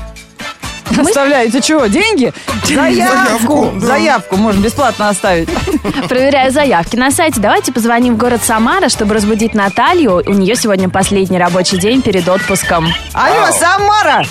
Оставляете 0.97 1.61
чего? 1.61 1.87
Деньги? 1.87 2.31
Заявку. 2.63 3.15
Заявку, 3.15 3.71
да. 3.79 3.87
Заявку 3.87 4.37
можно 4.37 4.61
бесплатно 4.61 5.09
оставить. 5.09 5.49
Проверяю 6.09 6.51
заявки 6.51 6.95
на 6.95 7.11
сайте. 7.11 7.39
Давайте 7.39 7.71
позвоним 7.71 8.15
в 8.15 8.17
город 8.17 8.41
Самара, 8.43 8.89
чтобы 8.89 9.15
разбудить 9.15 9.53
Наталью. 9.53 10.23
У 10.25 10.33
нее 10.33 10.55
сегодня 10.55 10.87
последний 10.89 11.37
рабочий 11.37 11.77
день 11.77 12.01
перед 12.01 12.27
отпуском. 12.27 12.87
Алло. 13.13 13.51
Самара! 13.51 14.23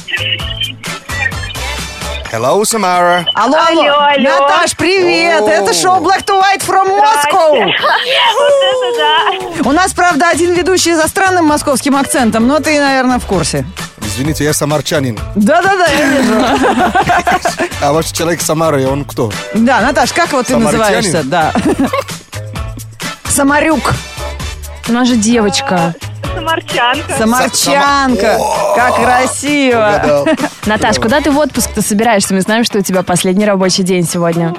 Hello, 2.35 2.65
Самара. 2.65 3.25
Алло, 3.33 3.57
алло. 3.57 3.93
Алло. 3.93 4.19
Наташ, 4.19 4.75
привет! 4.77 5.41
О. 5.43 5.49
Это 5.49 5.73
шоу 5.73 6.01
Black 6.01 6.25
to 6.25 6.43
White 6.43 6.67
from 6.67 6.89
Moscow. 6.89 7.51
Вот 7.53 8.53
это 8.73 8.99
да. 8.99 9.69
У 9.69 9.71
нас, 9.71 9.93
правда, 9.95 10.31
один 10.31 10.53
ведущий 10.53 10.95
за 10.95 11.07
странным 11.07 11.45
московским 11.45 11.95
акцентом, 11.95 12.49
но 12.49 12.59
ты, 12.59 12.81
наверное, 12.81 13.21
в 13.21 13.27
курсе. 13.27 13.65
Извините, 14.01 14.43
я 14.43 14.53
самарчанин. 14.53 15.17
Да-да-да, 15.37 15.87
я 15.87 16.07
вижу. 16.07 16.35
А 17.81 17.93
ваш 17.93 18.11
человек 18.11 18.43
Самары, 18.43 18.85
он 18.89 19.05
кто? 19.05 19.31
Да, 19.55 19.81
Наташ, 19.81 20.13
как 20.13 20.33
вот 20.33 20.49
ты 20.49 20.57
называешься? 20.57 21.23
Да. 21.23 21.53
Самарюк. 23.29 23.93
У 24.89 24.93
нас 24.93 25.07
же 25.07 25.15
девочка. 25.15 25.95
Самарчанка. 26.35 27.17
Самарчанка. 27.19 28.39
Сама- 28.39 28.75
Как 28.75 28.95
красиво. 28.97 29.77
Угадал. 29.99 30.29
Наташ, 30.67 30.97
куда 30.97 31.21
ты 31.21 31.31
в 31.31 31.39
отпуск-то 31.39 31.83
собираешься? 31.83 32.35
Мы 32.35 32.41
знаем, 32.41 32.65
что 32.65 32.79
у 32.79 32.83
тебя 32.83 33.03
последний 33.03 33.45
рабочий 33.45 33.83
день 33.83 34.07
сегодня. 34.07 34.55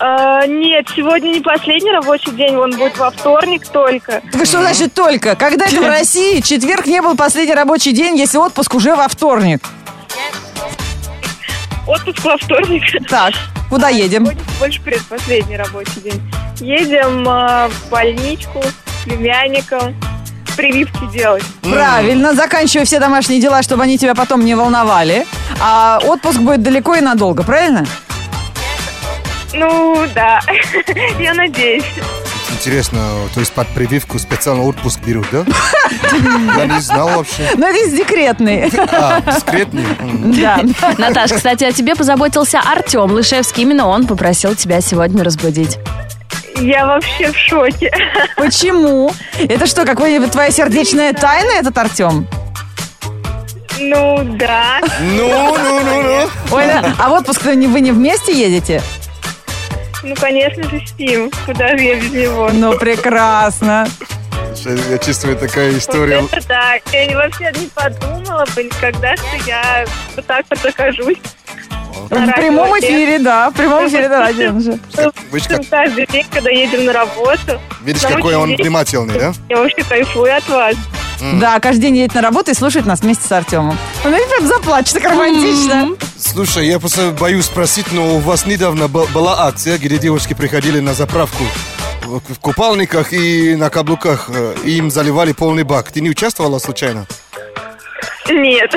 А, 0.00 0.46
нет, 0.46 0.86
сегодня 0.94 1.30
не 1.30 1.40
последний 1.40 1.90
рабочий 1.90 2.30
день, 2.30 2.54
он 2.56 2.70
будет 2.76 2.96
во 2.98 3.10
вторник 3.10 3.66
только. 3.66 4.22
Так 4.32 4.46
что 4.46 4.60
значит 4.60 4.94
только? 4.94 5.34
Когда 5.34 5.66
это 5.66 5.80
в 5.80 5.86
России 5.88 6.40
четверг 6.40 6.86
не 6.86 7.02
был 7.02 7.16
последний 7.16 7.54
рабочий 7.54 7.92
день, 7.92 8.16
если 8.16 8.38
отпуск 8.38 8.74
уже 8.74 8.94
во 8.94 9.08
вторник? 9.08 9.60
Отпуск 11.86 12.22
во 12.24 12.36
вторник. 12.36 12.82
Так, 13.08 13.34
куда 13.70 13.88
едем? 13.88 14.26
Сегодня 14.26 14.42
больше 14.60 14.80
предпоследний 14.82 15.56
рабочий 15.56 16.00
день. 16.00 16.22
Едем 16.60 17.24
а, 17.28 17.68
в 17.68 17.90
больничку 17.90 18.62
с 18.62 19.04
племянником 19.04 19.96
прививки 20.58 21.06
делать. 21.12 21.44
Правильно, 21.62 22.34
заканчивай 22.34 22.84
все 22.84 22.98
домашние 22.98 23.40
дела, 23.40 23.62
чтобы 23.62 23.84
они 23.84 23.96
тебя 23.96 24.16
потом 24.16 24.44
не 24.44 24.56
волновали. 24.56 25.24
А 25.60 26.00
отпуск 26.02 26.40
будет 26.40 26.62
далеко 26.62 26.96
и 26.96 27.00
надолго, 27.00 27.44
правильно? 27.44 27.86
Ну, 29.54 30.04
да. 30.14 30.40
Я 31.20 31.34
надеюсь. 31.34 31.84
Интересно, 32.50 32.98
то 33.34 33.38
есть 33.38 33.52
под 33.52 33.68
прививку 33.68 34.18
специально 34.18 34.64
отпуск 34.64 34.98
берут, 35.06 35.26
да? 35.30 35.44
Я 36.56 36.66
не 36.66 36.80
знал 36.80 37.08
вообще. 37.10 37.50
Но 37.56 37.68
это 37.68 37.96
декретный. 37.96 38.68
А, 38.90 39.20
дискретный? 39.20 39.84
Да. 40.40 40.60
Наташ, 40.98 41.34
кстати, 41.34 41.62
о 41.62 41.72
тебе 41.72 41.94
позаботился 41.94 42.58
Артем 42.58 43.12
Лышевский. 43.12 43.62
Именно 43.62 43.86
он 43.86 44.08
попросил 44.08 44.56
тебя 44.56 44.80
сегодня 44.80 45.22
разбудить. 45.22 45.78
Я 46.60 46.86
вообще 46.86 47.30
в 47.30 47.36
шоке. 47.36 47.92
Почему? 48.36 49.12
Это 49.38 49.66
что, 49.66 49.84
какая-нибудь 49.84 50.32
твоя 50.32 50.50
сердечная 50.50 51.12
тайна, 51.12 51.52
этот 51.52 51.76
Артем? 51.78 52.26
Ну, 53.78 54.24
да. 54.36 54.80
Ну, 55.00 55.56
ну, 55.56 55.80
ну, 55.80 56.02
ну. 56.02 56.30
Ой, 56.50 56.66
да. 56.66 56.94
А 56.98 57.08
в 57.08 57.12
отпуск 57.12 57.44
вы 57.44 57.54
не, 57.54 57.68
вы 57.68 57.80
не 57.80 57.92
вместе 57.92 58.32
едете? 58.32 58.82
Ну, 60.02 60.14
конечно 60.16 60.62
же, 60.64 60.82
спим. 60.86 61.30
Куда 61.46 61.76
же 61.76 61.84
я 61.84 61.94
без 61.94 62.10
него? 62.10 62.50
Ну, 62.52 62.76
прекрасно. 62.76 63.86
Я 64.64 64.98
чувствую 64.98 65.36
такая 65.36 65.76
история. 65.76 66.20
Вот 66.20 66.32
это 66.32 66.48
да. 66.48 66.74
Я 66.92 67.16
вообще 67.16 67.52
не 67.56 67.68
подумала 67.68 68.44
бы 68.56 68.64
никогда, 68.64 69.16
что 69.16 69.36
я 69.46 69.84
вот 70.16 70.26
так 70.26 70.44
вот 70.50 70.64
окажусь. 70.64 71.18
В 72.06 72.32
прямом 72.32 72.78
эфире, 72.80 73.18
да, 73.18 73.50
в 73.50 73.54
прямом 73.54 73.86
эфире 73.88 74.08
на 74.08 74.18
радио 74.20 74.52
уже. 74.56 74.78
Каждый 75.70 76.06
день, 76.06 76.26
когда 76.30 76.50
едем 76.50 76.84
на 76.84 76.92
работу. 76.92 77.60
Видишь, 77.82 78.02
какой 78.02 78.34
он 78.36 78.54
внимательный, 78.56 79.18
да? 79.18 79.32
Я 79.48 79.58
вообще 79.58 79.82
кайфую 79.82 80.36
от 80.36 80.48
вас. 80.48 80.76
Да, 81.40 81.58
каждый 81.58 81.82
день 81.82 81.96
едет 81.96 82.14
на 82.14 82.22
работу 82.22 82.52
и 82.52 82.54
слушает 82.54 82.86
нас 82.86 83.00
вместе 83.00 83.26
с 83.26 83.32
Артемом. 83.32 83.76
Он 84.04 84.12
прям 84.12 84.46
заплачет, 84.46 84.94
так 84.94 85.04
романтично. 85.04 85.88
Слушай, 86.16 86.68
я 86.68 86.78
просто 86.78 87.10
боюсь 87.18 87.46
спросить, 87.46 87.90
но 87.92 88.16
у 88.16 88.18
вас 88.20 88.46
недавно 88.46 88.86
был- 88.86 89.08
была 89.12 89.46
акция, 89.46 89.78
где 89.78 89.98
девушки 89.98 90.34
приходили 90.34 90.78
на 90.80 90.94
заправку 90.94 91.42
в 92.04 92.20
в 92.20 92.38
купальниках 92.38 93.12
и 93.12 93.54
на 93.56 93.68
каблуках, 93.68 94.30
э, 94.32 94.54
и 94.64 94.78
им 94.78 94.90
заливали 94.90 95.32
полный 95.32 95.64
бак. 95.64 95.90
Ты 95.92 96.00
не 96.00 96.08
участвовала 96.08 96.58
случайно? 96.58 97.06
Нет. 98.30 98.72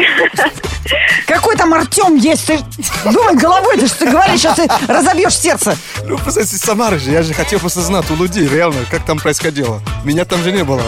Какой 1.28 1.56
там 1.56 1.74
Артем 1.74 2.16
есть? 2.16 2.48
Ты 2.48 2.60
думай 3.06 3.36
головой, 3.36 3.78
ты 3.78 3.88
что 3.88 4.00
ты 4.00 4.12
говоришь, 4.12 4.42
сейчас 4.42 4.56
ты 4.56 4.68
разобьешь 4.88 5.38
сердце. 5.38 5.78
Ну, 6.06 6.18
просто 6.18 6.42
из 6.42 6.50
Самары 6.50 7.00
же, 7.00 7.12
я 7.12 7.24
же 7.24 7.34
хотел 7.34 7.60
просто 7.60 7.82
знать 7.82 8.10
у 8.12 8.16
людей, 8.16 8.48
реально, 8.48 8.86
как 8.90 9.06
там 9.06 9.20
происходило. 9.20 9.82
Меня 10.04 10.26
там 10.26 10.44
же 10.44 10.52
не 10.52 10.64
было. 10.64 10.84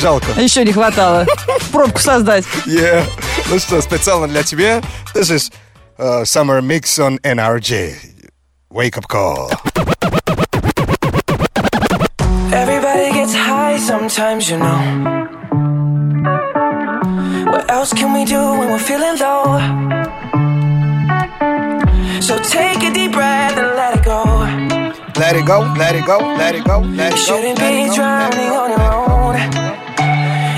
Жалко. 0.00 0.40
Еще 0.40 0.64
не 0.64 0.72
хватало 0.72 1.26
пробку 1.70 1.98
создать. 1.98 2.44
Yeah. 2.66 3.04
Ну 3.48 3.58
что, 3.58 3.80
специально 3.82 4.28
для 4.28 4.42
тебя, 4.42 4.80
this 5.14 5.30
is 5.30 5.52
uh, 5.98 6.22
Summer 6.22 6.60
Mix 6.60 6.98
on 6.98 7.18
NRJ. 7.22 7.94
Wake 8.70 8.96
up 8.96 9.06
call. 9.06 9.50
Everybody 12.52 13.12
gets 13.12 13.34
high 13.34 13.78
sometimes, 13.78 14.48
you 14.50 14.58
know. 14.58 15.11
What 17.82 17.90
else 17.90 18.00
can 18.00 18.12
we 18.12 18.24
do 18.24 18.38
when 18.38 18.70
we're 18.70 18.78
feeling 18.78 19.18
low? 19.18 19.58
So 22.20 22.38
take 22.38 22.80
a 22.88 22.94
deep 22.94 23.10
breath 23.10 23.58
and 23.58 23.74
let 23.74 23.98
it 23.98 24.04
go. 24.04 24.22
Let 25.18 25.34
it 25.34 25.44
go, 25.44 25.58
let 25.76 25.96
it 25.96 26.06
go, 26.06 26.18
let 26.18 26.54
it 26.54 26.64
go, 26.64 26.78
let 26.78 27.12
it 27.12 27.16
go. 27.16 27.22
Shouldn't 27.26 27.58
let 27.58 27.70
be 27.72 27.82
it 27.82 27.88
go, 27.88 27.94
drowning 27.96 28.38
let 28.38 28.62
on 28.62 28.70
it 28.70 28.78
your 28.78 28.94
own. 29.10 29.34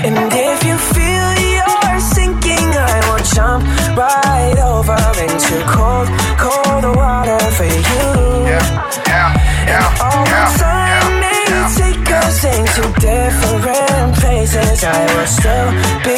And 0.05 0.33
if 0.37 0.59
you 0.69 0.77
feel 0.93 1.27
you're 1.49 1.99
sinking, 2.13 2.69
I 2.93 2.97
will 3.09 3.25
jump 3.33 3.63
right 3.97 4.59
over 4.61 5.01
into 5.25 5.55
cold, 5.65 6.07
cold 6.37 6.95
water 6.95 7.41
for 7.57 7.65
you. 7.65 8.05
Yeah, 8.53 9.97
All 9.97 10.25
the 10.29 10.43
time 10.61 11.09
may 11.25 11.41
take 11.73 12.07
us 12.21 12.37
into 12.53 12.81
different 13.01 14.13
places. 14.21 14.83
I 14.83 15.01
will 15.15 15.25
still 15.25 15.69
be 16.05 16.14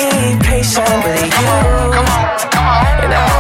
somebody 0.68 1.24
you. 1.24 1.32
Come 1.32 1.48
on, 1.48 1.92
come 1.94 2.06
on, 2.06 2.50
come 2.52 2.68
on. 2.68 3.04
And 3.04 3.14
I 3.14 3.37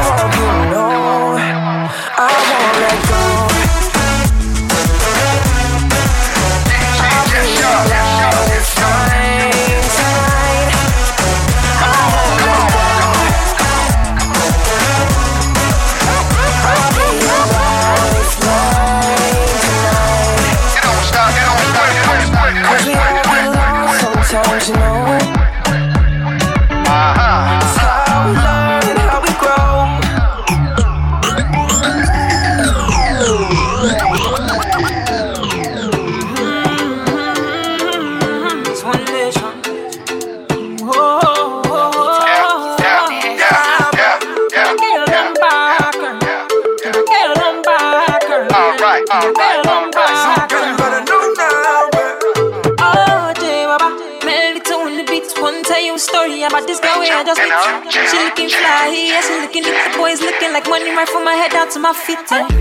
ma 61.88 61.94
in. 61.94 62.56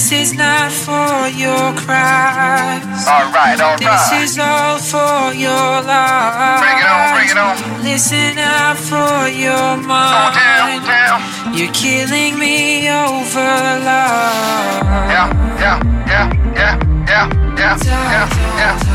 This 0.00 0.12
is 0.12 0.32
not 0.32 0.72
for 0.72 1.28
your 1.28 1.74
cries. 1.76 3.06
Alright, 3.06 3.60
alright. 3.60 3.78
This 3.78 4.32
is 4.32 4.38
all 4.38 4.78
for 4.78 5.34
your 5.34 5.82
lies. 5.84 6.60
Bring 6.64 6.78
it 6.78 6.88
on, 6.88 7.14
bring 7.14 7.28
it 7.28 7.36
on. 7.36 7.82
Listen 7.82 8.38
out 8.38 8.78
for 8.78 9.28
your 9.28 9.76
mind. 9.76 10.34
down, 10.34 10.84
down. 10.86 11.54
You're 11.54 11.70
killing 11.74 12.38
me 12.38 12.88
over 12.88 13.44
love. 13.84 14.86
Yeah, 15.12 15.28
yeah, 15.60 15.82
yeah, 16.08 16.32
yeah, 16.54 16.80
yeah, 17.06 17.28
yeah, 17.58 17.76
yeah, 17.84 18.80
yeah. 18.80 18.89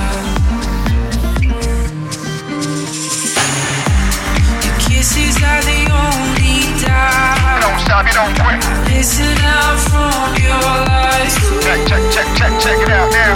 Stop, 7.95 8.07
you 8.07 8.13
don't 8.13 8.35
quit. 8.43 8.93
Listen 8.93 9.37
out 9.43 9.79
from 9.79 10.35
your 10.43 10.59
lies. 10.87 11.35
Check, 11.63 11.87
check, 11.87 12.11
check, 12.11 12.27
check, 12.35 12.59
check 12.59 12.79
it 12.79 12.89
out 12.89 13.11
now. 13.11 13.33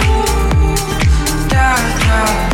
Da, 1.48 1.76
da, 2.00 2.49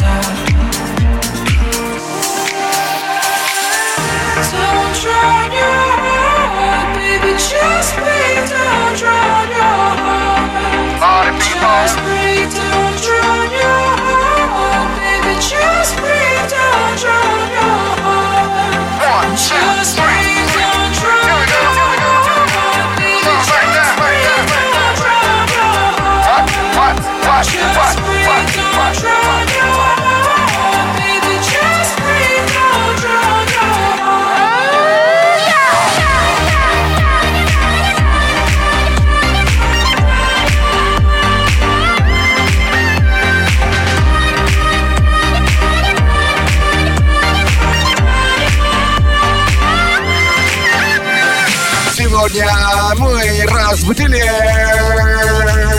Сегодня 52.26 52.50
мы 52.98 53.22
разбудили 53.46 54.20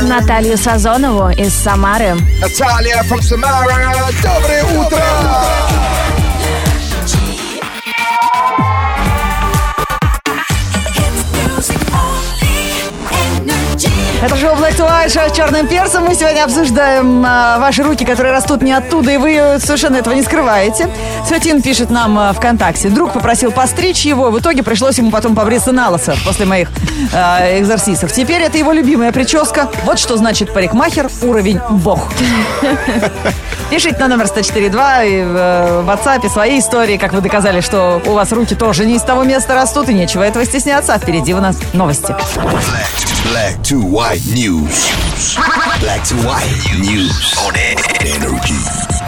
Наталью 0.07 0.57
Сазонову 0.57 1.29
из 1.31 1.53
Самары. 1.53 2.15
Наталья 2.39 3.03
from 3.03 3.19
Samara. 3.19 3.67
Доброе 4.23 4.63
утро! 4.79 4.97
Это 4.97 5.05
шоу 5.67 6.16
Black 14.19 14.75
to 14.75 14.87
White, 14.87 15.09
шоу 15.09 15.29
с 15.29 15.35
черным 15.35 15.67
перцем. 15.67 16.05
Мы 16.05 16.15
сегодня 16.15 16.43
обсуждаем 16.43 17.23
а, 17.23 17.59
ваши 17.59 17.83
руки, 17.83 18.03
которые 18.03 18.33
растут 18.33 18.63
не 18.63 18.73
оттуда, 18.73 19.11
и 19.11 19.17
вы 19.17 19.59
совершенно 19.59 19.97
этого 19.97 20.15
не 20.15 20.23
скрываете. 20.23 20.89
Светин 21.27 21.61
пишет 21.61 21.91
нам 21.91 22.17
а, 22.17 22.33
ВКонтакте. 22.33 22.89
Друг 22.89 23.13
попросил 23.13 23.51
постричь 23.51 24.05
его, 24.05 24.31
в 24.31 24.39
итоге 24.39 24.63
пришлось 24.63 24.97
ему 24.97 25.11
потом 25.11 25.35
побриться 25.35 25.71
на 25.71 25.89
лысо 25.89 26.15
после 26.25 26.47
моих 26.47 26.69
а, 27.13 27.59
экзорсисов. 27.59 28.11
Теперь 28.11 28.41
это 28.41 28.57
его 28.57 28.71
любимая 28.71 29.11
прическа. 29.11 29.69
Вот 29.83 29.99
что 29.99 30.17
значит 30.17 30.51
парикмахер, 30.51 31.11
уровень 31.21 31.59
бог. 31.69 32.11
Пишите 33.69 33.99
на 33.99 34.07
номер 34.07 34.25
104.2 34.25 35.09
и 35.09 35.23
в, 35.23 35.35
э, 35.35 35.81
в 35.81 35.89
WhatsApp 35.89 36.27
свои 36.29 36.59
истории, 36.59 36.97
как 36.97 37.13
вы 37.13 37.21
доказали, 37.21 37.61
что 37.61 38.01
у 38.05 38.13
вас 38.13 38.31
руки 38.31 38.55
тоже 38.55 38.85
не 38.85 38.95
из 38.95 39.03
того 39.03 39.23
места 39.23 39.53
растут, 39.53 39.89
и 39.89 39.93
нечего 39.93 40.23
этого 40.23 40.43
стесняться. 40.43 40.95
А 40.95 40.97
впереди 40.97 41.35
у 41.35 41.39
нас 41.39 41.57
новости. 41.73 42.15
Black 43.23 43.61
to 43.63 43.81
white 43.81 44.25
news. 44.33 44.87
Black 45.79 46.03
to 46.07 46.15
white 46.25 46.49
news 46.79 47.35
on 47.39 47.55
energy. 48.05 49.06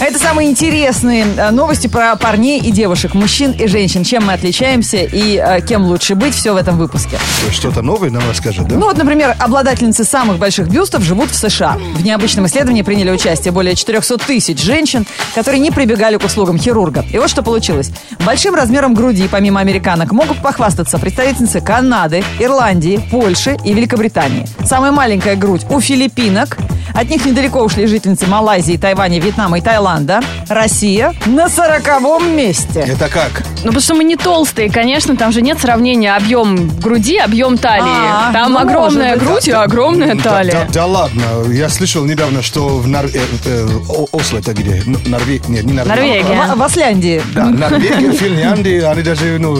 Это 0.00 0.18
самые 0.18 0.50
интересные 0.50 1.24
э, 1.24 1.50
новости 1.52 1.86
про 1.86 2.16
парней 2.16 2.60
и 2.60 2.72
девушек, 2.72 3.14
мужчин 3.14 3.52
и 3.52 3.66
женщин. 3.66 4.02
Чем 4.02 4.26
мы 4.26 4.32
отличаемся 4.32 4.96
и 4.98 5.36
э, 5.36 5.60
кем 5.60 5.84
лучше 5.84 6.14
быть, 6.16 6.34
все 6.34 6.52
в 6.52 6.56
этом 6.56 6.76
выпуске. 6.76 7.18
Что-то 7.50 7.82
новое 7.82 8.10
нам 8.10 8.22
расскажет, 8.28 8.66
да? 8.66 8.74
Ну 8.74 8.86
вот, 8.86 8.96
например, 8.98 9.36
обладательницы 9.38 10.04
самых 10.04 10.38
больших 10.38 10.68
бюстов 10.68 11.02
живут 11.02 11.30
в 11.30 11.36
США. 11.36 11.78
В 11.94 12.04
необычном 12.04 12.46
исследовании 12.46 12.82
приняли 12.82 13.10
участие 13.10 13.52
более 13.52 13.76
400 13.76 14.18
тысяч 14.18 14.60
женщин, 14.60 15.06
которые 15.34 15.60
не 15.60 15.70
прибегали 15.70 16.16
к 16.16 16.24
услугам 16.24 16.58
хирурга. 16.58 17.04
И 17.10 17.18
вот 17.18 17.30
что 17.30 17.42
получилось. 17.42 17.90
Большим 18.26 18.54
размером 18.54 18.94
груди, 18.94 19.28
помимо 19.30 19.60
американок, 19.60 20.12
могут 20.12 20.42
похвастаться 20.42 20.98
представительницы 20.98 21.60
Канады, 21.60 22.24
Ирландии, 22.40 23.00
Польши 23.10 23.56
и 23.64 23.72
Великобритании. 23.72 24.46
Самая 24.64 24.90
маленькая 24.90 25.36
грудь 25.36 25.62
у 25.70 25.80
филиппинок. 25.80 26.58
От 26.94 27.08
них 27.08 27.24
недалеко 27.24 27.62
ушли 27.62 27.86
жительницы 27.86 28.26
Малайзии, 28.26 28.76
Тайваня, 28.76 29.18
Вьетнама 29.22 29.58
и 29.58 29.60
Таиланда. 29.60 30.20
Россия 30.48 31.14
на 31.26 31.48
сороковом 31.48 32.36
месте. 32.36 32.80
Это 32.80 33.08
как? 33.08 33.42
Ну, 33.58 33.66
потому 33.68 33.80
что 33.80 33.94
мы 33.94 34.04
не 34.04 34.16
толстые, 34.16 34.70
конечно, 34.70 35.16
там 35.16 35.32
же 35.32 35.40
нет 35.42 35.60
сравнения 35.60 36.14
объем 36.16 36.68
груди, 36.78 37.18
объем 37.18 37.56
талии. 37.58 37.84
А, 37.86 38.32
там 38.32 38.52
ну, 38.52 38.58
огромная 38.58 39.10
может 39.14 39.24
грудь 39.28 39.48
и 39.48 39.52
огромная 39.52 40.14
Да, 40.16 40.22
талия. 40.22 40.52
да- 40.52 40.66
да 40.72 40.86
ладно, 40.86 41.22
я 41.50 41.68
слышал 41.68 42.04
недавно, 42.04 42.42
что 42.42 42.68
в 42.78 42.88
Нор... 42.88 43.06
э, 43.06 43.20
э, 43.44 43.68
Осло 44.12 44.38
это 44.38 44.52
где? 44.52 44.82
Н- 44.86 44.98
Норвегия? 45.06 45.48
Нет, 45.48 45.64
не 45.64 45.72
Норвегия. 45.72 46.22
Норвегия. 46.24 46.54
В, 46.54 46.58
в 46.58 46.62
Асляндии. 46.62 47.22
Да, 47.34 47.46
Норвегия, 47.46 48.12
Финляндия, 48.12 48.86
они 48.90 49.02
даже 49.02 49.38
ну, 49.38 49.54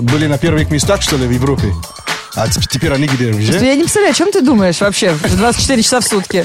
были 0.00 0.26
на 0.26 0.38
первых 0.38 0.70
местах, 0.70 1.02
что 1.02 1.16
ли, 1.16 1.26
в 1.26 1.30
Европе. 1.30 1.72
А 2.34 2.46
теп- 2.46 2.66
теперь 2.68 2.92
они? 2.94 3.06
Слушай, 3.08 3.56
Где? 3.58 3.66
Я 3.66 3.74
не 3.74 3.82
представляю, 3.82 4.12
о 4.12 4.14
чем 4.14 4.32
ты 4.32 4.40
думаешь 4.40 4.80
вообще 4.80 5.10
в 5.10 5.36
24 5.36 5.82
часа 5.82 6.00
в 6.00 6.04
сутки. 6.04 6.44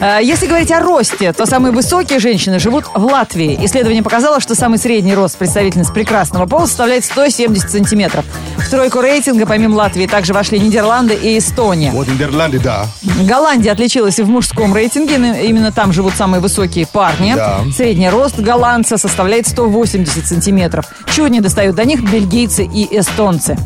А, 0.00 0.18
Если 0.20 0.46
говорить 0.46 0.70
о 0.70 0.80
росте, 0.80 1.32
то 1.32 1.46
самые 1.46 1.72
высокие 1.72 2.18
женщины 2.18 2.58
живут 2.58 2.84
в 2.94 3.02
Латвии. 3.04 3.58
Исследование 3.64 4.02
показало, 4.02 4.40
что 4.40 4.54
самый 4.54 4.78
средний 4.78 5.14
рост 5.14 5.38
представительниц 5.38 5.90
прекрасного 5.90 6.44
пола 6.46 6.66
составляет 6.66 7.04
170 7.06 7.70
сантиметров. 7.70 8.24
В 8.58 8.68
тройку 8.70 9.00
рейтинга 9.00 9.46
помимо 9.46 9.74
Латвии 9.76 10.06
также 10.06 10.34
вошли 10.34 10.58
Нидерланды 10.60 11.14
и 11.14 11.38
Эстония. 11.38 11.92
Вот 11.92 12.08
Нидерланды, 12.08 12.58
да. 12.58 12.86
Голландия 13.26 13.72
отличилась 13.72 14.18
и 14.18 14.22
в 14.22 14.28
мужском 14.28 14.74
рейтинге. 14.74 15.14
Именно- 15.14 15.40
Именно 15.40 15.72
там 15.72 15.92
живут 15.94 16.14
самые 16.14 16.40
высокие 16.40 16.86
парни. 16.86 17.34
Да. 17.34 17.60
Средний 17.74 18.08
рост 18.10 18.38
голландца 18.38 18.98
составляет 18.98 19.46
180 19.48 20.26
сантиметров. 20.26 20.86
Чуть 21.14 21.30
не 21.30 21.40
достают 21.40 21.74
до 21.76 21.84
них 21.84 22.02
бельгийцы 22.02 22.64
и 22.64 22.98
эстонцы. 22.98 23.56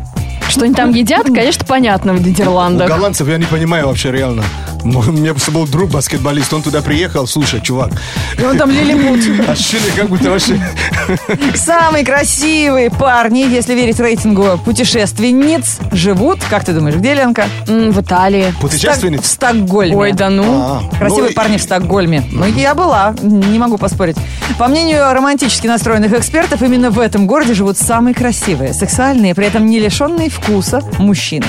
Что 0.49 0.65
они 0.65 0.75
там 0.75 0.91
едят, 0.91 1.27
конечно, 1.27 1.65
понятно 1.67 2.13
в 2.15 2.17
У 2.17 2.21
Нидерландах. 2.29 2.89
голландцев 2.89 3.29
я 3.29 3.37
не 3.39 3.47
понимаю 3.47 3.89
вообще 3.89 4.11
реально. 4.13 4.45
У 4.87 5.13
меня 5.13 5.33
просто 5.33 5.51
был 5.51 5.67
друг 5.67 5.91
баскетболист, 5.91 6.53
он 6.55 6.63
туда 6.63 6.81
приехал, 6.81 7.27
слушай, 7.27 7.61
чувак, 7.61 7.91
И 8.39 8.43
он 8.43 8.57
там 8.57 8.71
лилипут. 8.71 9.49
ощущение, 9.49 9.91
как 9.97 10.09
будто 10.09 10.31
вообще... 10.31 10.61
Самые 11.55 12.05
красивые 12.05 12.91
парни, 12.91 13.41
если 13.41 13.75
верить 13.75 13.99
рейтингу 13.99 14.59
путешественниц, 14.65 15.79
живут, 15.91 16.39
как 16.49 16.65
ты 16.65 16.73
думаешь, 16.73 16.97
где, 16.97 17.15
Ленка? 17.15 17.47
В 17.67 18.01
Италии. 18.01 18.53
В 18.53 18.61
Путешественниц? 18.61 19.27
Стокгольме. 19.27 19.97
Ой, 19.97 20.13
да 20.13 20.31
ну. 20.31 20.45
А, 20.47 20.83
Красивые 20.99 21.31
ну, 21.31 21.35
парни 21.35 21.57
в 21.57 21.63
Стокгольме. 21.63 22.25
Ну, 22.31 22.47
я 22.47 22.75
была, 22.75 23.15
не 23.23 23.59
могу 23.59 23.79
поспорить. 23.79 24.17
По 24.59 24.69
мнению 24.69 25.13
романтически 25.13 25.67
настроенных 25.67 26.13
экспертов, 26.13 26.63
именно 26.63 26.91
в 26.91 27.01
этом 27.01 27.27
городе 27.27 27.55
живут 27.55 27.77
самые 27.77 28.15
красивые, 28.15 28.73
сексуальные, 28.73 29.35
при 29.35 29.47
этом 29.47 29.67
не 29.67 29.81
лишенные 29.81 30.31
вкуса 30.31 30.81
мужчины. 30.99 31.47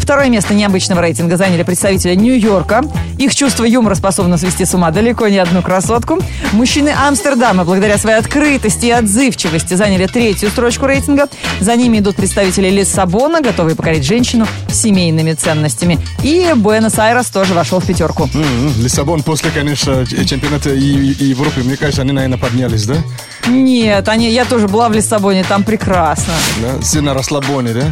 Второе 0.00 0.28
место 0.28 0.54
необычного 0.54 1.00
рейтинга 1.00 1.36
заняли 1.36 1.62
представители 1.62 2.14
Нью-Йорка. 2.14 2.77
Их 3.18 3.34
чувство 3.34 3.64
юмора 3.64 3.94
способно 3.94 4.38
свести 4.38 4.64
с 4.64 4.74
ума 4.74 4.90
далеко 4.90 5.28
не 5.28 5.38
одну 5.38 5.62
красотку. 5.62 6.18
Мужчины 6.52 6.90
Амстердама, 6.90 7.64
благодаря 7.64 7.98
своей 7.98 8.18
открытости 8.18 8.86
и 8.86 8.90
отзывчивости, 8.90 9.74
заняли 9.74 10.06
третью 10.06 10.50
строчку 10.50 10.86
рейтинга. 10.86 11.28
За 11.60 11.74
ними 11.76 11.98
идут 11.98 12.16
представители 12.16 12.68
Лиссабона, 12.70 13.40
готовые 13.40 13.74
покорить 13.76 14.04
женщину 14.04 14.46
семейными 14.70 15.32
ценностями. 15.34 15.98
И 16.22 16.52
Буэнос-Айрес 16.54 17.26
тоже 17.30 17.54
вошел 17.54 17.80
в 17.80 17.86
пятерку. 17.86 18.28
М, 18.34 18.72
Лиссабон 18.80 19.22
после, 19.22 19.50
конечно, 19.50 20.06
чемпионата 20.06 20.70
и- 20.70 21.12
и 21.12 21.24
Европы, 21.26 21.62
мне 21.62 21.76
кажется, 21.76 22.02
они, 22.02 22.12
наверное, 22.12 22.38
поднялись, 22.38 22.84
да? 22.86 22.96
Нет, 23.46 24.08
они, 24.08 24.30
я 24.30 24.44
тоже 24.44 24.68
была 24.68 24.88
в 24.88 24.92
Лиссабоне, 24.92 25.42
там 25.44 25.64
прекрасно. 25.64 26.34
да? 26.62 26.80
Все 26.82 27.00
на 27.00 27.14
расслабоне, 27.14 27.72
да? 27.72 27.90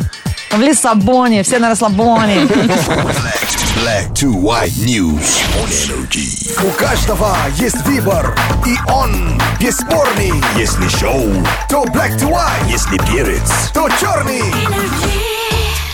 В 0.56 0.60
Лиссабоне, 0.60 1.42
все 1.42 1.58
на 1.58 1.68
расслабоне. 1.70 2.46
Black 3.76 4.14
to 4.14 4.32
white 4.32 4.72
news 4.78 5.42
on 5.60 5.68
energy. 5.68 6.50
У 6.66 6.70
каждого 6.78 7.36
есть 7.58 7.76
выбор, 7.84 8.34
и 8.64 8.74
он 8.90 9.38
бесспорный. 9.60 10.32
Если 10.56 10.88
шоу, 10.88 11.30
то 11.68 11.84
black 11.84 12.16
to 12.18 12.30
white. 12.30 12.70
Если 12.70 12.96
перец, 12.98 13.70
то 13.74 13.88
черный. 14.00 15.35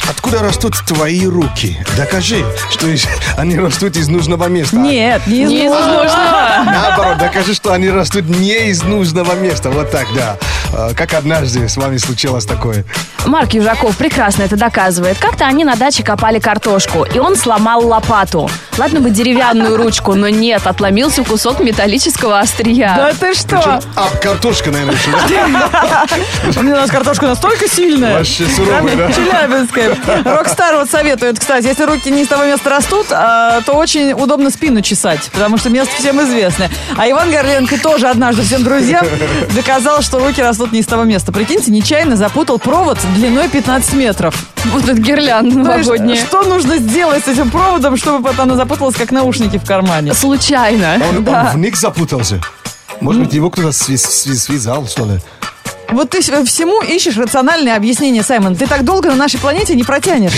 Откуда 0.08 0.40
растут 0.42 0.74
твои 0.86 1.26
руки? 1.26 1.76
Докажи, 1.96 2.44
что 2.70 2.86
из- 2.88 3.06
они 3.36 3.58
растут 3.58 3.96
из 3.96 4.08
нужного 4.08 4.46
места. 4.48 4.76
Нет, 4.76 5.26
не 5.26 5.44
из 5.44 5.50
Не 5.50 5.68
нужного. 5.68 6.08
Наоборот, 6.66 7.18
докажи, 7.18 7.54
что 7.54 7.72
они 7.72 7.88
растут 7.90 8.28
не 8.28 8.68
из 8.70 8.82
нужного 8.82 9.34
места. 9.34 9.70
Вот 9.70 9.90
так, 9.90 10.06
да. 10.14 10.36
А, 10.74 10.92
Как 10.94 11.14
однажды 11.14 11.68
с 11.68 11.76
вами 11.76 11.96
случилось 11.98 12.44
такое. 12.46 12.84
Марк 13.26 13.52
Южаков 13.54 13.96
прекрасно 13.96 14.42
это 14.42 14.56
доказывает. 14.56 15.16
Как-то 15.18 15.46
они 15.46 15.64
на 15.64 15.76
даче 15.76 16.02
копали 16.02 16.40
картошку, 16.40 17.04
и 17.04 17.18
он 17.18 17.36
сломал 17.36 17.86
лопату. 17.86 18.50
Ладно 18.78 19.00
бы 19.00 19.10
деревянную 19.10 19.76
ручку, 19.76 20.14
но 20.14 20.28
нет, 20.28 20.66
отломился 20.66 21.22
кусок 21.22 21.60
металлического 21.60 22.40
острия. 22.40 22.94
Да 22.96 23.12
ты 23.12 23.34
что? 23.34 23.80
А, 23.94 24.08
картошка, 24.20 24.70
наверное, 24.70 24.94
еще, 24.94 25.10
да? 25.12 26.06
У 26.60 26.62
нас 26.64 26.90
картошка 26.90 27.26
настолько 27.26 27.68
сильная. 27.68 28.18
Вообще 28.18 28.46
суровая, 28.46 28.96
да? 28.96 29.12
Челябинская. 29.12 29.91
Рокстар 30.24 30.76
вот 30.76 30.90
советует, 30.90 31.38
кстати, 31.38 31.66
если 31.66 31.84
руки 31.84 32.10
не 32.10 32.22
из 32.22 32.28
того 32.28 32.44
места 32.44 32.70
растут, 32.70 33.06
а, 33.10 33.60
то 33.62 33.72
очень 33.74 34.12
удобно 34.12 34.50
спину 34.50 34.80
чесать, 34.82 35.30
потому 35.32 35.58
что 35.58 35.70
место 35.70 35.92
всем 35.98 36.20
известное. 36.22 36.70
А 36.96 37.08
Иван 37.10 37.30
Горленко 37.30 37.78
тоже 37.80 38.08
однажды 38.08 38.42
всем 38.42 38.62
друзьям 38.64 39.06
доказал, 39.54 40.02
что 40.02 40.18
руки 40.18 40.40
растут 40.42 40.72
не 40.72 40.80
из 40.80 40.86
того 40.86 41.04
места. 41.04 41.32
Прикиньте, 41.32 41.70
нечаянно 41.70 42.16
запутал 42.16 42.58
провод 42.58 42.98
длиной 43.16 43.48
15 43.48 43.94
метров. 43.94 44.34
Вот 44.66 44.84
эта 44.84 44.94
гирлянда 45.00 45.50
То 45.64 45.76
есть, 45.76 45.88
новогодняя. 45.88 46.16
что 46.16 46.42
нужно 46.42 46.76
сделать 46.78 47.24
с 47.24 47.28
этим 47.28 47.50
проводом, 47.50 47.96
чтобы 47.96 48.22
потом 48.24 48.42
она 48.44 48.56
запуталась, 48.56 48.94
как 48.96 49.10
наушники 49.10 49.58
в 49.58 49.64
кармане? 49.66 50.14
Случайно. 50.14 51.00
Он, 51.10 51.16
он 51.18 51.24
Да. 51.24 51.50
в 51.54 51.58
них 51.58 51.76
запутался. 51.76 52.40
Может 53.00 53.22
быть, 53.24 53.34
его 53.34 53.50
кто-то 53.50 53.72
связал, 53.72 54.86
что 54.86 55.04
ли? 55.06 55.18
Вот 55.92 56.10
ты 56.10 56.20
всему 56.20 56.82
ищешь 56.82 57.16
рациональное 57.16 57.76
объяснение, 57.76 58.22
Саймон. 58.22 58.56
Ты 58.56 58.66
так 58.66 58.84
долго 58.84 59.10
на 59.10 59.16
нашей 59.16 59.38
планете 59.38 59.74
не 59.74 59.84
протянешь. 59.84 60.32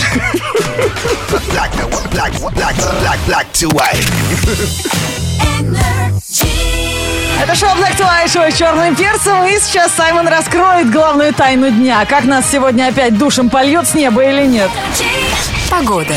Это 7.40 7.54
шоу 7.54 7.70
Black 7.70 7.96
to 7.98 8.04
White, 8.04 8.32
шоу 8.32 8.50
с 8.50 8.54
черным 8.56 8.96
перцем. 8.96 9.44
И 9.44 9.58
сейчас 9.60 9.92
Саймон 9.94 10.26
раскроет 10.26 10.90
главную 10.90 11.32
тайну 11.34 11.70
дня. 11.70 12.04
Как 12.06 12.24
нас 12.24 12.50
сегодня 12.50 12.88
опять 12.88 13.16
душем 13.18 13.50
польет 13.50 13.86
с 13.86 13.94
неба 13.94 14.24
или 14.24 14.46
нет? 14.46 14.70
Погода. 15.70 16.14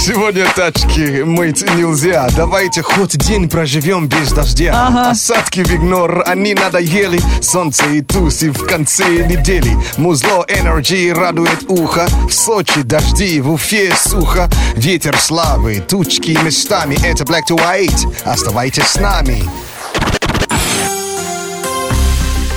Сегодня 0.00 0.46
тачки 0.56 1.22
мыть 1.22 1.62
нельзя. 1.76 2.26
Давайте 2.34 2.80
хоть 2.80 3.18
день 3.18 3.50
проживем 3.50 4.08
без 4.08 4.32
дождя. 4.32 5.10
Осадки 5.10 5.60
в 5.60 5.70
игнор, 5.70 6.24
они 6.26 6.54
надоели. 6.54 7.20
Солнце 7.42 7.84
и 7.84 8.00
тусы 8.00 8.50
в 8.50 8.64
конце 8.66 9.04
недели. 9.26 9.76
Музло 9.98 10.46
Energy 10.48 11.12
радует 11.12 11.64
ухо. 11.68 12.08
В 12.26 12.32
Сочи 12.32 12.80
дожди, 12.80 13.42
в 13.42 13.52
Уфе 13.52 13.92
сухо. 13.94 14.48
Ветер 14.74 15.18
слабый, 15.18 15.80
тучки 15.80 16.30
местами. 16.42 16.96
Это 17.04 17.24
Black 17.24 17.42
to 17.50 17.58
White. 17.58 18.24
Оставайтесь 18.24 18.86
с 18.86 18.98
нами. 18.98 19.44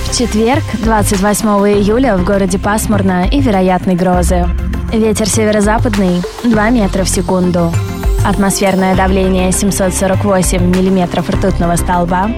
В 0.06 0.18
четверг, 0.18 0.64
28 0.80 1.48
июля, 1.78 2.16
в 2.16 2.24
городе 2.24 2.58
пасмурно 2.58 3.28
и 3.28 3.42
вероятны 3.42 3.96
грозы. 3.96 4.48
Ветер 4.94 5.28
северо-западный 5.28 6.22
2 6.44 6.70
метра 6.70 7.04
в 7.04 7.10
секунду. 7.10 7.74
Атмосферное 8.24 8.96
давление 8.96 9.52
748 9.52 10.64
миллиметров 10.64 11.32
ртутного 11.32 11.78
столба. 11.78 12.30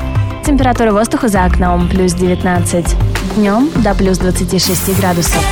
Температура 0.46 0.94
воздуха 0.94 1.28
за 1.28 1.44
окном 1.44 1.90
плюс 1.90 2.14
19. 2.14 2.96
Днем 3.36 3.70
до 3.84 3.94
плюс 3.94 4.20
26 4.20 4.98
градусов. 4.98 5.44